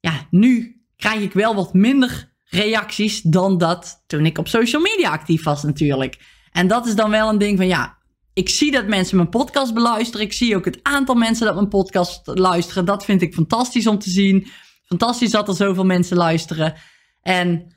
ja, 0.00 0.26
nu 0.30 0.80
krijg 0.96 1.20
ik 1.20 1.32
wel 1.32 1.54
wat 1.54 1.74
minder 1.74 2.31
reacties 2.54 3.20
dan 3.22 3.58
dat 3.58 4.02
toen 4.06 4.26
ik 4.26 4.38
op 4.38 4.48
social 4.48 4.82
media 4.82 5.10
actief 5.10 5.44
was 5.44 5.62
natuurlijk. 5.62 6.18
En 6.50 6.66
dat 6.68 6.86
is 6.86 6.94
dan 6.94 7.10
wel 7.10 7.28
een 7.28 7.38
ding 7.38 7.56
van 7.56 7.66
ja, 7.66 7.98
ik 8.32 8.48
zie 8.48 8.70
dat 8.70 8.86
mensen 8.86 9.16
mijn 9.16 9.28
podcast 9.28 9.74
beluisteren. 9.74 10.26
Ik 10.26 10.32
zie 10.32 10.56
ook 10.56 10.64
het 10.64 10.78
aantal 10.82 11.14
mensen 11.14 11.46
dat 11.46 11.54
mijn 11.54 11.68
podcast 11.68 12.20
luisteren. 12.24 12.84
Dat 12.84 13.04
vind 13.04 13.22
ik 13.22 13.34
fantastisch 13.34 13.86
om 13.86 13.98
te 13.98 14.10
zien. 14.10 14.46
Fantastisch 14.84 15.30
dat 15.30 15.48
er 15.48 15.54
zoveel 15.54 15.84
mensen 15.84 16.16
luisteren. 16.16 16.74
En 17.22 17.74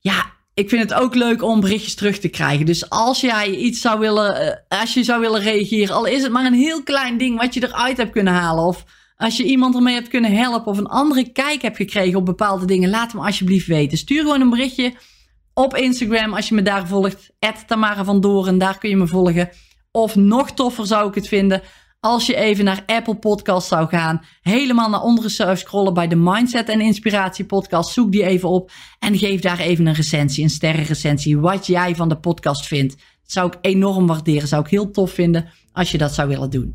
ja, 0.00 0.32
ik 0.54 0.68
vind 0.68 0.82
het 0.82 1.00
ook 1.00 1.14
leuk 1.14 1.42
om 1.42 1.60
berichtjes 1.60 1.94
terug 1.94 2.18
te 2.18 2.28
krijgen. 2.28 2.66
Dus 2.66 2.90
als 2.90 3.20
jij 3.20 3.50
iets 3.50 3.80
zou 3.80 3.98
willen, 3.98 4.36
eh, 4.40 4.80
als 4.80 4.94
je 4.94 5.04
zou 5.04 5.20
willen 5.20 5.40
reageren, 5.40 5.94
al 5.94 6.04
is 6.04 6.22
het 6.22 6.32
maar 6.32 6.44
een 6.44 6.54
heel 6.54 6.82
klein 6.82 7.18
ding 7.18 7.38
wat 7.38 7.54
je 7.54 7.64
eruit 7.64 7.96
hebt 7.96 8.12
kunnen 8.12 8.32
halen. 8.32 8.64
Of 8.64 8.84
als 9.16 9.36
je 9.36 9.44
iemand 9.44 9.74
ermee 9.74 9.94
hebt 9.94 10.08
kunnen 10.08 10.36
helpen 10.36 10.72
of 10.72 10.78
een 10.78 10.86
andere 10.86 11.32
kijk 11.32 11.62
hebt 11.62 11.76
gekregen 11.76 12.18
op 12.18 12.24
bepaalde 12.24 12.64
dingen, 12.64 12.90
laat 12.90 13.14
me 13.14 13.20
alsjeblieft 13.20 13.66
weten. 13.66 13.98
Stuur 13.98 14.22
gewoon 14.22 14.40
een 14.40 14.50
berichtje 14.50 14.94
op 15.54 15.76
Instagram 15.76 16.34
als 16.34 16.48
je 16.48 16.54
me 16.54 16.62
daar 16.62 16.86
volgt. 16.86 17.30
Tamara 17.66 18.04
van 18.04 18.20
Doren, 18.20 18.58
daar 18.58 18.78
kun 18.78 18.90
je 18.90 18.96
me 18.96 19.06
volgen. 19.06 19.50
Of 19.90 20.14
nog 20.16 20.50
toffer 20.50 20.86
zou 20.86 21.08
ik 21.08 21.14
het 21.14 21.28
vinden 21.28 21.62
als 22.00 22.26
je 22.26 22.36
even 22.36 22.64
naar 22.64 22.82
Apple 22.86 23.16
Podcast 23.16 23.68
zou 23.68 23.88
gaan. 23.88 24.24
Helemaal 24.40 24.90
naar 24.90 25.02
onderen 25.02 25.58
scrollen 25.58 25.94
bij 25.94 26.08
de 26.08 26.16
Mindset 26.16 26.68
en 26.68 26.80
Inspiratie 26.80 27.44
podcast. 27.44 27.92
Zoek 27.92 28.12
die 28.12 28.24
even 28.24 28.48
op 28.48 28.70
en 28.98 29.18
geef 29.18 29.40
daar 29.40 29.58
even 29.58 29.86
een 29.86 29.94
recensie, 29.94 30.42
een 30.44 30.50
sterrenrecensie. 30.50 31.38
Wat 31.38 31.66
jij 31.66 31.94
van 31.94 32.08
de 32.08 32.18
podcast 32.18 32.66
vindt. 32.66 32.92
Dat 32.92 33.32
zou 33.32 33.46
ik 33.46 33.58
enorm 33.60 34.06
waarderen. 34.06 34.48
Zou 34.48 34.62
ik 34.62 34.70
heel 34.70 34.90
tof 34.90 35.10
vinden 35.10 35.48
als 35.72 35.90
je 35.90 35.98
dat 35.98 36.14
zou 36.14 36.28
willen 36.28 36.50
doen. 36.50 36.74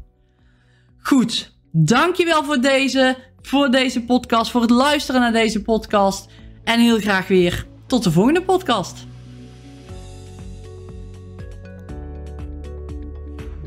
Goed, 0.98 1.60
dankjewel 1.72 2.44
voor 2.44 2.62
deze, 2.62 3.16
voor 3.42 3.72
deze 3.72 4.04
podcast, 4.04 4.52
voor 4.52 4.62
het 4.62 4.70
luisteren 4.70 5.22
naar 5.22 5.32
deze 5.32 5.62
podcast. 5.62 6.30
En 6.64 6.80
heel 6.80 7.00
graag 7.00 7.28
weer 7.28 7.66
tot 7.88 8.04
de 8.04 8.12
volgende 8.12 8.42
podcast. 8.42 9.06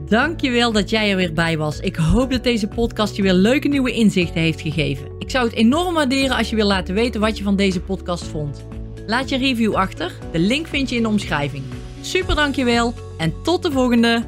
Dankjewel 0.09 0.73
dat 0.73 0.91
jij 0.91 1.11
er 1.11 1.17
weer 1.17 1.33
bij 1.33 1.59
was. 1.59 1.81
Ik 1.81 1.97
hoop 1.97 2.31
dat 2.31 2.45
deze 2.45 2.69
podcast 2.69 3.17
je 3.17 3.23
weer 3.23 3.33
leuke 3.33 3.69
nieuwe 3.69 3.93
inzichten 3.93 4.41
heeft 4.41 4.61
gegeven. 4.61 5.13
Ik 5.19 5.31
zou 5.31 5.47
het 5.47 5.55
enorm 5.55 5.95
waarderen 5.95 6.37
als 6.37 6.51
je 6.51 6.57
wil 6.57 6.67
laten 6.67 6.95
weten 6.95 7.21
wat 7.21 7.39
je 7.39 7.45
van 7.45 7.57
deze 7.57 7.81
podcast 7.81 8.25
vond. 8.25 8.65
Laat 9.07 9.29
je 9.29 9.37
review 9.37 9.75
achter. 9.75 10.13
De 10.33 10.39
link 10.39 10.67
vind 10.67 10.91
je 10.91 10.97
in 10.97 11.03
de 11.03 11.09
omschrijving. 11.09 11.65
Super 12.01 12.35
dankjewel 12.35 12.95
en 13.19 13.35
tot 13.43 13.63
de 13.63 13.71
volgende. 13.73 14.23